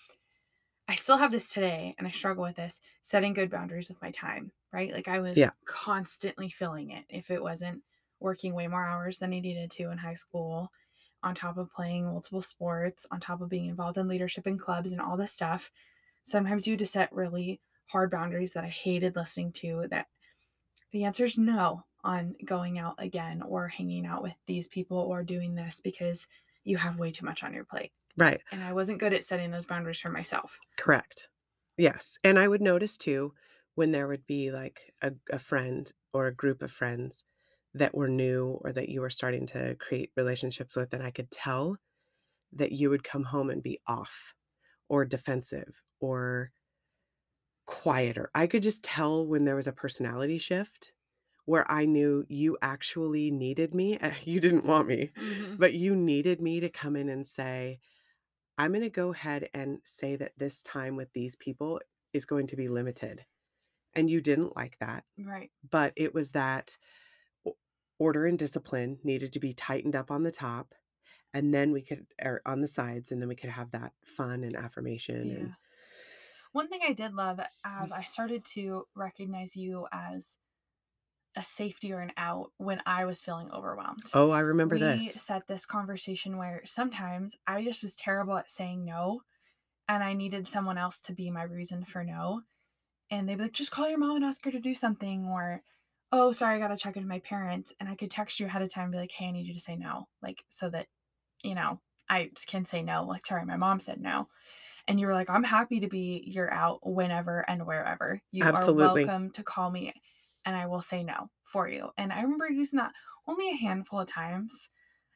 I 0.87 0.95
still 0.95 1.17
have 1.17 1.31
this 1.31 1.49
today 1.49 1.95
and 1.97 2.07
I 2.07 2.11
struggle 2.11 2.43
with 2.43 2.57
this 2.57 2.81
setting 3.01 3.33
good 3.33 3.49
boundaries 3.49 3.89
with 3.89 4.01
my 4.01 4.11
time, 4.11 4.51
right? 4.71 4.91
Like 4.93 5.07
I 5.07 5.19
was 5.19 5.39
Yeah. 5.39 5.51
constantly 5.65 6.49
filling 6.49 6.91
it 6.91 7.05
if 7.09 7.31
it 7.31 7.41
wasn't 7.41 7.83
working 8.19 8.53
way 8.53 8.67
more 8.67 8.85
hours 8.85 9.19
than 9.19 9.33
I 9.33 9.39
needed 9.39 9.71
to 9.71 9.89
in 9.91 9.97
high 9.97 10.13
school, 10.15 10.71
on 11.25 11.35
top 11.35 11.57
of 11.57 11.73
playing 11.73 12.05
multiple 12.05 12.41
sports, 12.41 13.05
on 13.11 13.19
top 13.19 13.41
of 13.41 13.49
being 13.49 13.67
involved 13.67 13.97
in 13.97 14.07
leadership 14.07 14.45
and 14.45 14.59
clubs 14.59 14.91
and 14.91 15.01
all 15.01 15.17
this 15.17 15.33
stuff. 15.33 15.71
Sometimes 16.23 16.65
you 16.65 16.73
had 16.73 16.79
to 16.79 16.85
set 16.85 17.11
really 17.11 17.59
hard 17.87 18.11
boundaries 18.11 18.53
that 18.53 18.63
I 18.63 18.69
hated 18.69 19.15
listening 19.15 19.51
to 19.53 19.87
that 19.89 20.07
the 20.91 21.03
answer 21.03 21.25
is 21.25 21.37
no 21.37 21.83
on 22.03 22.35
going 22.45 22.77
out 22.77 22.95
again 22.99 23.41
or 23.41 23.67
hanging 23.67 24.05
out 24.05 24.21
with 24.21 24.33
these 24.45 24.67
people 24.67 24.97
or 24.97 25.23
doing 25.23 25.55
this 25.55 25.81
because 25.83 26.27
you 26.63 26.77
have 26.77 26.99
way 26.99 27.11
too 27.11 27.25
much 27.25 27.43
on 27.43 27.53
your 27.53 27.65
plate. 27.65 27.91
Right. 28.15 28.39
And 28.51 28.63
I 28.63 28.73
wasn't 28.73 28.99
good 28.99 29.13
at 29.13 29.25
setting 29.25 29.51
those 29.51 29.65
boundaries 29.65 29.99
for 29.99 30.09
myself. 30.09 30.59
Correct. 30.77 31.27
Yes. 31.77 32.17
And 32.23 32.39
I 32.39 32.47
would 32.47 32.61
notice 32.61 32.97
too 32.97 33.33
when 33.73 33.91
there 33.91 34.07
would 34.07 34.25
be 34.25 34.51
like 34.51 34.79
a, 35.01 35.11
a 35.31 35.39
friend 35.39 35.91
or 36.13 36.27
a 36.27 36.33
group 36.33 36.61
of 36.61 36.71
friends 36.71 37.23
that 37.75 37.93
were 37.93 38.07
new 38.07 38.59
or 38.63 38.71
that 38.73 38.89
you 38.89 39.01
were 39.01 39.09
starting 39.09 39.45
to 39.47 39.75
create 39.75 40.11
relationships 40.15 40.75
with, 40.75 40.93
and 40.93 41.03
I 41.03 41.11
could 41.11 41.29
tell 41.29 41.77
that 42.53 42.71
you 42.71 42.89
would 42.89 43.03
come 43.03 43.23
home 43.23 43.49
and 43.49 43.61
be 43.61 43.79
off 43.87 44.33
or 44.89 45.05
defensive 45.05 45.81
or 45.99 46.51
quieter. 47.65 48.29
I 48.33 48.47
could 48.47 48.63
just 48.63 48.83
tell 48.83 49.25
when 49.25 49.45
there 49.45 49.55
was 49.55 49.67
a 49.67 49.71
personality 49.73 50.37
shift 50.37 50.93
where 51.45 51.69
I 51.69 51.85
knew 51.85 52.25
you 52.27 52.57
actually 52.61 53.29
needed 53.29 53.73
me. 53.75 53.99
You 54.23 54.39
didn't 54.39 54.65
want 54.65 54.87
me, 54.87 55.11
mm-hmm. 55.17 55.55
but 55.57 55.73
you 55.73 55.95
needed 55.95 56.41
me 56.41 56.59
to 56.59 56.69
come 56.69 56.95
in 56.95 57.09
and 57.09 57.27
say, 57.27 57.79
I'm 58.57 58.71
going 58.71 58.81
to 58.81 58.89
go 58.89 59.11
ahead 59.13 59.49
and 59.53 59.79
say 59.83 60.15
that 60.15 60.31
this 60.37 60.61
time 60.61 60.95
with 60.95 61.11
these 61.13 61.35
people 61.35 61.81
is 62.13 62.25
going 62.25 62.47
to 62.47 62.55
be 62.55 62.67
limited. 62.67 63.25
And 63.93 64.09
you 64.09 64.21
didn't 64.21 64.55
like 64.55 64.77
that, 64.79 65.03
Right. 65.17 65.51
but 65.69 65.93
it 65.95 66.13
was 66.13 66.31
that 66.31 66.77
order 67.99 68.25
and 68.25 68.37
discipline 68.37 68.99
needed 69.03 69.33
to 69.33 69.39
be 69.39 69.53
tightened 69.53 69.95
up 69.95 70.11
on 70.11 70.23
the 70.23 70.31
top. 70.31 70.73
And 71.33 71.53
then 71.53 71.71
we 71.71 71.81
could, 71.81 72.05
or 72.21 72.41
on 72.45 72.61
the 72.61 72.67
sides, 72.67 73.11
and 73.11 73.21
then 73.21 73.27
we 73.27 73.35
could 73.35 73.49
have 73.49 73.71
that 73.71 73.91
fun 74.05 74.43
and 74.43 74.55
affirmation. 74.55 75.27
Yeah. 75.27 75.35
And 75.35 75.53
One 76.53 76.69
thing 76.69 76.79
I 76.87 76.93
did 76.93 77.13
love 77.13 77.39
as 77.65 77.91
I 77.91 78.03
started 78.03 78.45
to 78.53 78.87
recognize 78.95 79.55
you 79.55 79.85
as 79.91 80.37
a 81.35 81.43
safety 81.43 81.91
or 81.91 81.99
an 81.99 82.13
out 82.15 82.51
when 82.57 82.81
I 82.85 83.03
was 83.03 83.21
feeling 83.21 83.51
overwhelmed. 83.51 84.03
oh, 84.13 84.31
I 84.31 84.39
remember 84.39 84.79
this. 84.79 84.99
we 84.99 85.07
this. 85.07 85.21
set 85.21 85.47
this 85.47 85.65
conversation 85.65 86.37
where 86.37 86.61
sometimes 86.65 87.35
I 87.45 87.63
just 87.63 87.83
was 87.83 87.95
terrible 87.95 88.37
at 88.37 88.49
saying 88.49 88.85
no 88.85 89.21
and 89.87 90.03
I 90.03 90.13
needed 90.13 90.47
someone 90.47 90.77
else 90.77 90.99
to 91.01 91.13
be 91.13 91.29
my 91.29 91.43
reason 91.43 91.83
for 91.83 92.03
no. 92.03 92.41
And 93.11 93.27
they'd 93.27 93.35
be 93.35 93.43
like, 93.43 93.51
just 93.51 93.71
call 93.71 93.89
your 93.89 93.99
mom 93.99 94.15
and 94.15 94.25
ask 94.25 94.43
her 94.45 94.51
to 94.51 94.59
do 94.59 94.73
something, 94.73 95.25
or 95.25 95.61
oh, 96.11 96.31
sorry, 96.31 96.55
I 96.55 96.59
gotta 96.59 96.77
check 96.77 96.95
into 96.95 97.07
my 97.07 97.19
parents. 97.19 97.73
And 97.79 97.89
I 97.89 97.95
could 97.95 98.11
text 98.11 98.39
you 98.39 98.45
ahead 98.45 98.61
of 98.61 98.71
time 98.71 98.85
and 98.85 98.93
be 98.93 98.97
like, 98.97 99.11
hey, 99.11 99.25
I 99.25 99.31
need 99.31 99.47
you 99.47 99.53
to 99.53 99.59
say 99.59 99.75
no. 99.75 100.07
Like 100.21 100.43
so 100.49 100.69
that, 100.69 100.87
you 101.43 101.55
know, 101.55 101.79
I 102.09 102.29
can 102.47 102.65
say 102.65 102.81
no. 102.81 103.05
Like, 103.05 103.25
sorry, 103.25 103.45
my 103.45 103.57
mom 103.57 103.79
said 103.79 103.99
no. 103.99 104.27
And 104.87 104.99
you 104.99 105.07
were 105.07 105.13
like, 105.13 105.29
I'm 105.29 105.43
happy 105.43 105.79
to 105.79 105.87
be 105.87 106.23
your 106.27 106.51
out 106.53 106.79
whenever 106.83 107.43
and 107.49 107.65
wherever. 107.65 108.21
You 108.31 108.43
Absolutely. 108.43 109.03
are 109.03 109.07
welcome 109.07 109.31
to 109.31 109.43
call 109.43 109.71
me 109.71 109.93
and 110.45 110.55
I 110.55 110.67
will 110.67 110.81
say 110.81 111.03
no 111.03 111.29
for 111.43 111.67
you. 111.67 111.89
And 111.97 112.13
I 112.13 112.21
remember 112.21 112.47
using 112.49 112.77
that 112.77 112.91
only 113.27 113.49
a 113.49 113.55
handful 113.55 113.99
of 113.99 114.07
times, 114.07 114.69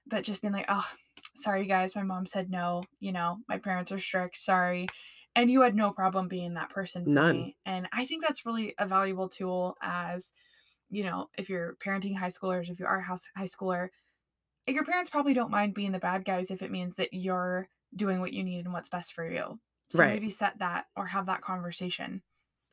but 0.07 0.23
just 0.23 0.41
being 0.41 0.53
like, 0.53 0.65
oh, 0.69 0.87
sorry 1.35 1.67
guys, 1.67 1.95
my 1.95 2.03
mom 2.03 2.25
said 2.25 2.49
no. 2.49 2.83
You 2.99 3.11
know, 3.11 3.37
my 3.47 3.59
parents 3.59 3.91
are 3.91 3.99
strict. 3.99 4.39
Sorry. 4.39 4.87
And 5.35 5.51
you 5.51 5.61
had 5.61 5.75
no 5.75 5.91
problem 5.91 6.27
being 6.27 6.55
that 6.55 6.71
person 6.71 7.03
for 7.03 7.11
None. 7.11 7.35
me. 7.37 7.55
And 7.65 7.87
I 7.93 8.05
think 8.05 8.23
that's 8.23 8.47
really 8.47 8.73
a 8.79 8.87
valuable 8.87 9.29
tool 9.29 9.77
as, 9.81 10.33
you 10.89 11.03
know, 11.03 11.29
if 11.37 11.49
you're 11.49 11.75
parenting 11.75 12.15
high 12.17 12.29
schoolers, 12.29 12.69
if 12.69 12.79
you 12.79 12.85
are 12.85 12.99
a 12.99 13.03
house 13.03 13.29
high 13.35 13.45
schooler, 13.45 13.89
your 14.67 14.85
parents 14.85 15.09
probably 15.09 15.33
don't 15.33 15.51
mind 15.51 15.73
being 15.75 15.91
the 15.93 15.99
bad 15.99 16.25
guys 16.25 16.51
if 16.51 16.61
it 16.61 16.71
means 16.71 16.97
that 16.97 17.13
you're 17.13 17.69
doing 17.95 18.19
what 18.21 18.33
you 18.33 18.43
need 18.43 18.65
and 18.65 18.73
what's 18.73 18.89
best 18.89 19.13
for 19.13 19.29
you. 19.29 19.59
So 19.89 20.03
Right. 20.03 20.05
maybe 20.05 20.29
set 20.31 20.59
that 20.59 20.87
or 20.95 21.07
have 21.07 21.27
that 21.27 21.41
conversation. 21.41 22.23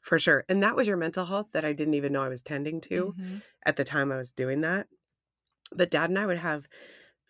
For 0.01 0.19
sure. 0.19 0.45
And 0.49 0.63
that 0.63 0.77
was 0.77 0.87
your 0.87 0.97
mental 0.97 1.27
health 1.27 1.51
that 1.53 1.65
I 1.65 1.73
didn't 1.73 1.95
even 1.95 2.13
know 2.13 2.23
I 2.23 2.29
was 2.29 2.43
tending 2.43 2.81
to 2.83 3.15
Mhm. 3.17 3.43
at 3.65 3.77
the 3.77 3.85
time 3.85 4.13
I 4.13 4.17
was 4.17 4.31
doing 4.31 4.61
that. 4.61 4.89
But 5.73 5.91
dad 5.91 6.11
and 6.11 6.19
I 6.19 6.27
would 6.27 6.39
have 6.39 6.69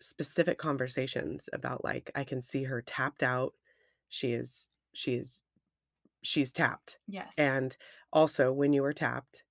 specific 0.01 0.57
conversations 0.59 1.49
about 1.53 1.83
like 1.83 2.11
I 2.15 2.23
can 2.23 2.41
see 2.41 2.65
her 2.65 2.81
tapped 2.81 3.23
out. 3.23 3.55
She 4.09 4.33
is 4.33 4.69
she 4.93 5.15
is 5.15 5.41
she's 6.23 6.53
tapped. 6.53 6.99
Yes. 7.07 7.37
And 7.37 7.77
also 8.13 8.53
when 8.53 8.73
you 8.73 8.83
were 8.83 8.93
tapped, 8.93 9.43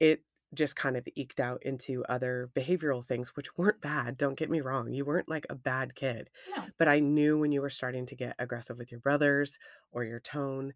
it 0.00 0.24
just 0.56 0.74
kind 0.76 0.96
of 0.96 1.06
eked 1.14 1.38
out 1.40 1.62
into 1.62 2.04
other 2.08 2.50
behavioral 2.54 3.04
things 3.04 3.36
which 3.36 3.56
weren't 3.56 3.80
bad. 3.80 4.16
Don't 4.16 4.38
get 4.38 4.50
me 4.50 4.60
wrong. 4.60 4.92
You 4.92 5.04
weren't 5.04 5.28
like 5.28 5.46
a 5.48 5.54
bad 5.54 5.94
kid. 5.94 6.30
no. 6.56 6.64
But 6.78 6.88
I 6.88 6.98
knew 7.00 7.38
when 7.38 7.52
you 7.52 7.60
were 7.60 7.70
starting 7.70 8.06
to 8.06 8.16
get 8.16 8.34
aggressive 8.38 8.78
with 8.78 8.90
your 8.90 9.00
brothers 9.00 9.58
or 9.92 10.04
your 10.04 10.20
tone, 10.20 10.72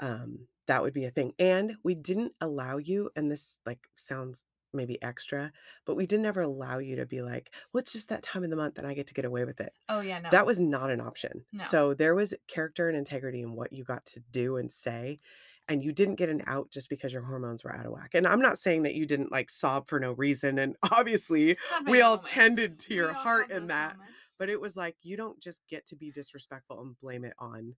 um, 0.00 0.46
that 0.66 0.82
would 0.82 0.94
be 0.94 1.04
a 1.04 1.10
thing. 1.10 1.32
And 1.38 1.76
we 1.82 1.94
didn't 1.94 2.32
allow 2.40 2.78
you, 2.78 3.10
and 3.16 3.30
this 3.30 3.58
like 3.66 3.88
sounds 3.96 4.44
maybe 4.72 5.00
extra, 5.02 5.52
but 5.86 5.94
we 5.94 6.06
didn't 6.06 6.26
ever 6.26 6.42
allow 6.42 6.78
you 6.78 6.96
to 6.96 7.06
be 7.06 7.22
like, 7.22 7.50
well, 7.72 7.80
it's 7.80 7.92
just 7.92 8.08
that 8.08 8.22
time 8.24 8.42
of 8.42 8.50
the 8.50 8.56
month 8.56 8.76
and 8.76 8.86
I 8.86 8.94
get 8.94 9.06
to 9.06 9.14
get 9.14 9.24
away 9.24 9.44
with 9.44 9.60
it. 9.60 9.72
Oh 9.88 10.00
yeah, 10.00 10.18
no. 10.18 10.30
That 10.30 10.46
was 10.46 10.58
not 10.60 10.90
an 10.90 11.00
option. 11.00 11.44
No. 11.52 11.62
So 11.62 11.94
there 11.94 12.14
was 12.14 12.34
character 12.48 12.88
and 12.88 12.98
integrity 12.98 13.40
in 13.40 13.54
what 13.54 13.72
you 13.72 13.84
got 13.84 14.04
to 14.06 14.20
do 14.32 14.56
and 14.56 14.70
say. 14.72 15.20
And 15.68 15.82
you 15.82 15.92
didn't 15.92 16.16
get 16.16 16.28
an 16.28 16.42
out 16.46 16.70
just 16.70 16.90
because 16.90 17.12
your 17.12 17.22
hormones 17.22 17.64
were 17.64 17.74
out 17.74 17.86
of 17.86 17.92
whack. 17.92 18.10
And 18.12 18.26
I'm 18.26 18.40
not 18.40 18.58
saying 18.58 18.82
that 18.82 18.94
you 18.94 19.06
didn't 19.06 19.32
like 19.32 19.48
sob 19.48 19.88
for 19.88 19.98
no 19.98 20.12
reason. 20.12 20.58
And 20.58 20.76
obviously, 20.92 21.56
we 21.86 22.02
all 22.02 22.16
moments. 22.16 22.30
tended 22.30 22.78
to 22.80 22.94
your 22.94 23.12
heart 23.14 23.50
in 23.50 23.66
that. 23.66 23.96
moments. 23.96 24.34
but 24.38 24.50
it 24.50 24.60
was 24.60 24.76
like, 24.76 24.96
you 25.02 25.16
don't 25.16 25.40
just 25.40 25.60
get 25.70 25.86
to 25.88 25.96
be 25.96 26.10
disrespectful 26.10 26.80
and 26.82 26.98
blame 27.00 27.24
it 27.24 27.32
on. 27.38 27.74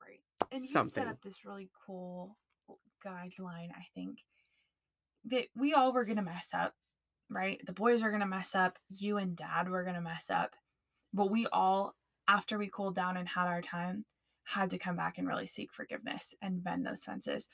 Right. 0.00 0.20
And 0.50 0.62
you 0.62 0.68
something. 0.68 1.02
set 1.02 1.10
up 1.10 1.22
this 1.22 1.44
really 1.44 1.68
cool 1.86 2.36
guideline, 3.06 3.70
I 3.72 3.84
think, 3.94 4.18
that 5.26 5.46
we 5.54 5.74
all 5.74 5.92
were 5.92 6.04
going 6.04 6.16
to 6.16 6.22
mess 6.22 6.48
up, 6.54 6.74
right? 7.28 7.60
The 7.66 7.72
boys 7.72 8.02
are 8.02 8.10
going 8.10 8.20
to 8.20 8.26
mess 8.26 8.54
up. 8.54 8.78
You 8.88 9.18
and 9.18 9.36
dad 9.36 9.68
were 9.68 9.82
going 9.82 9.96
to 9.96 10.00
mess 10.00 10.30
up. 10.30 10.54
But 11.12 11.30
we 11.30 11.46
all, 11.52 11.94
after 12.26 12.58
we 12.58 12.70
cooled 12.72 12.94
down 12.94 13.16
and 13.16 13.28
had 13.28 13.46
our 13.46 13.62
time, 13.62 14.04
had 14.48 14.70
to 14.70 14.78
come 14.78 14.96
back 14.96 15.18
and 15.18 15.28
really 15.28 15.46
seek 15.46 15.72
forgiveness 15.72 16.34
and 16.42 16.62
bend 16.64 16.86
those 16.86 17.04
fences. 17.04 17.48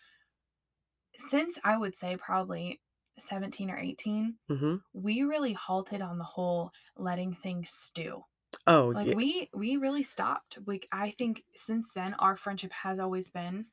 Since 1.28 1.58
I 1.64 1.76
would 1.76 1.96
say 1.96 2.16
probably 2.16 2.80
17 3.18 3.68
or 3.70 3.76
18, 3.78 4.38
hmm 4.48 4.76
we 4.92 5.22
really 5.24 5.52
halted 5.52 6.00
on 6.00 6.18
the 6.18 6.24
whole 6.24 6.70
letting 6.96 7.34
things 7.34 7.70
stew 7.70 8.22
Oh, 8.66 8.90
like 8.94 9.08
yeah. 9.08 9.14
we 9.14 9.50
we 9.54 9.76
really 9.78 10.02
stopped 10.04 10.58
like 10.66 10.88
i 10.92 11.10
think 11.12 11.44
since 11.56 11.92
then 11.94 12.14
our 12.14 12.36
friendship 12.36 12.72
has 12.72 12.98
always 13.00 13.30
been 13.30 13.66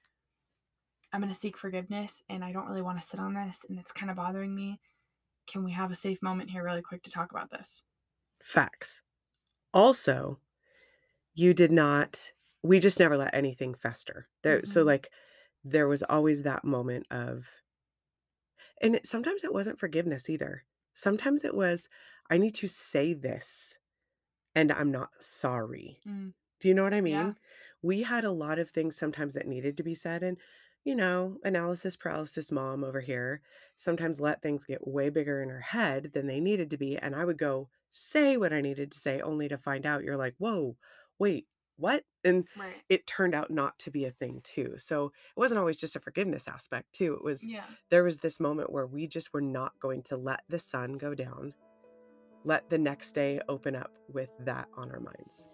i'm 1.13 1.21
going 1.21 1.33
to 1.33 1.39
seek 1.39 1.57
forgiveness 1.57 2.23
and 2.29 2.43
i 2.43 2.51
don't 2.51 2.67
really 2.67 2.81
want 2.81 2.99
to 2.99 3.07
sit 3.07 3.19
on 3.19 3.33
this 3.33 3.65
and 3.69 3.79
it's 3.79 3.91
kind 3.91 4.09
of 4.09 4.17
bothering 4.17 4.53
me 4.53 4.79
can 5.47 5.63
we 5.63 5.71
have 5.73 5.91
a 5.91 5.95
safe 5.95 6.21
moment 6.21 6.51
here 6.51 6.63
really 6.63 6.81
quick 6.83 7.03
to 7.03 7.11
talk 7.11 7.31
about 7.31 7.51
this 7.51 7.83
Facts. 8.43 9.01
Also, 9.73 10.39
you 11.33 11.53
did 11.53 11.71
not 11.71 12.31
we 12.63 12.79
just 12.79 12.99
never 12.99 13.17
let 13.17 13.33
anything 13.33 13.73
fester. 13.73 14.29
There 14.43 14.61
so 14.65 14.83
Mhm. 14.83 14.85
like 14.85 15.11
there 15.63 15.87
was 15.87 16.03
always 16.03 16.43
that 16.43 16.63
moment 16.63 17.07
of 17.11 17.47
and 18.81 18.95
it, 18.95 19.05
sometimes 19.07 19.43
it 19.43 19.53
wasn't 19.53 19.79
forgiveness 19.79 20.29
either. 20.29 20.65
Sometimes 20.93 21.43
it 21.43 21.55
was 21.55 21.87
I 22.29 22.37
need 22.37 22.55
to 22.55 22.67
say 22.67 23.13
this 23.13 23.77
and 24.55 24.71
I'm 24.71 24.91
not 24.91 25.11
sorry. 25.21 26.01
Mm, 26.07 26.33
Do 26.59 26.67
you 26.67 26.73
know 26.73 26.83
what 26.83 26.93
I 26.93 27.01
mean? 27.01 27.15
Yeah. 27.15 27.33
We 27.81 28.03
had 28.03 28.23
a 28.25 28.31
lot 28.31 28.59
of 28.59 28.71
things 28.71 28.97
sometimes 28.97 29.33
that 29.35 29.47
needed 29.47 29.77
to 29.77 29.83
be 29.83 29.95
said 29.95 30.23
and 30.23 30.37
you 30.83 30.95
know, 30.95 31.37
analysis 31.43 31.97
paralysis 31.97 32.51
mom 32.51 32.83
over 32.83 33.01
here 33.01 33.41
sometimes 33.75 34.19
let 34.21 34.41
things 34.41 34.65
get 34.65 34.87
way 34.87 35.09
bigger 35.09 35.41
in 35.43 35.49
her 35.49 35.61
head 35.61 36.11
than 36.13 36.27
they 36.27 36.39
needed 36.39 36.69
to 36.71 36.77
be 36.77 36.97
and 36.97 37.15
I 37.15 37.25
would 37.25 37.37
go 37.37 37.69
say 37.91 38.37
what 38.37 38.53
I 38.53 38.61
needed 38.61 38.91
to 38.93 38.99
say 38.99 39.21
only 39.21 39.49
to 39.49 39.57
find 39.57 39.85
out 39.85 40.03
you're 40.03 40.17
like, 40.17 40.35
"Whoa, 40.39 40.77
wait, 41.19 41.47
what?" 41.81 42.03
And 42.23 42.47
right 42.57 42.75
it 42.89 43.07
turned 43.07 43.35
out 43.35 43.51
not 43.51 43.77
to 43.79 43.91
be 43.91 44.05
a 44.05 44.11
thing 44.11 44.41
too. 44.43 44.75
So, 44.77 45.07
it 45.07 45.39
wasn't 45.39 45.59
always 45.59 45.79
just 45.79 45.95
a 45.95 45.99
forgiveness 45.99 46.47
aspect 46.47 46.93
too. 46.93 47.13
It 47.15 47.23
was 47.23 47.45
yeah 47.45 47.65
there 47.89 48.03
was 48.03 48.19
this 48.19 48.39
moment 48.39 48.71
where 48.71 48.87
we 48.87 49.07
just 49.07 49.33
were 49.33 49.41
not 49.41 49.73
going 49.79 50.03
to 50.03 50.17
let 50.17 50.41
the 50.49 50.59
sun 50.59 50.93
go 50.93 51.15
down. 51.15 51.53
Let 52.43 52.69
the 52.69 52.77
next 52.77 53.13
day 53.13 53.39
open 53.49 53.75
up 53.75 53.91
with 54.07 54.29
that 54.39 54.67
on 54.75 54.91
our 54.91 54.99
minds. 54.99 55.49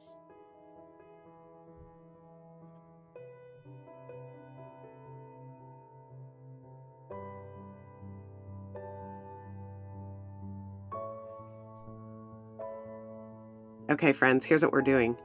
Okay, 13.89 14.11
friends, 14.11 14.45
here's 14.45 14.63
what 14.63 14.73
we're 14.73 14.81
doing. 14.81 15.15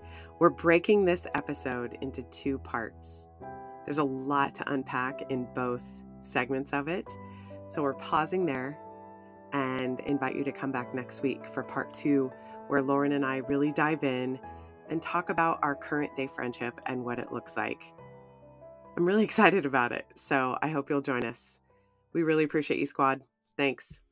We're 0.43 0.51
breaking 0.51 1.05
this 1.05 1.29
episode 1.37 1.97
into 2.01 2.25
two 2.25 2.59
parts. 2.59 3.29
There's 3.85 3.99
a 3.99 4.03
lot 4.03 4.57
to 4.57 4.73
unpack 4.73 5.31
in 5.31 5.47
both 5.55 5.85
segments 6.19 6.73
of 6.73 6.89
it. 6.89 7.07
So 7.69 7.81
we're 7.81 7.95
pausing 7.95 8.45
there 8.45 8.77
and 9.53 10.01
invite 10.01 10.35
you 10.35 10.43
to 10.43 10.51
come 10.51 10.73
back 10.73 10.97
next 10.97 11.23
week 11.23 11.47
for 11.47 11.63
part 11.63 11.95
two, 11.95 12.33
where 12.67 12.83
Lauren 12.83 13.13
and 13.13 13.25
I 13.25 13.37
really 13.37 13.71
dive 13.71 14.03
in 14.03 14.37
and 14.91 15.01
talk 15.01 15.31
about 15.31 15.61
our 15.63 15.77
current 15.77 16.13
day 16.17 16.27
friendship 16.27 16.81
and 16.87 17.05
what 17.05 17.21
it 17.21 17.31
looks 17.31 17.57
like. 17.57 17.81
I'm 18.97 19.05
really 19.05 19.23
excited 19.31 19.65
about 19.65 19.93
it. 19.93 20.07
So 20.17 20.59
I 20.61 20.67
hope 20.67 20.91
you'll 20.91 21.03
join 21.03 21.25
us. 21.25 21.61
We 22.13 22.25
really 22.25 22.43
appreciate 22.43 22.81
you, 22.81 22.87
squad. 22.87 23.23
Thanks. 23.57 24.03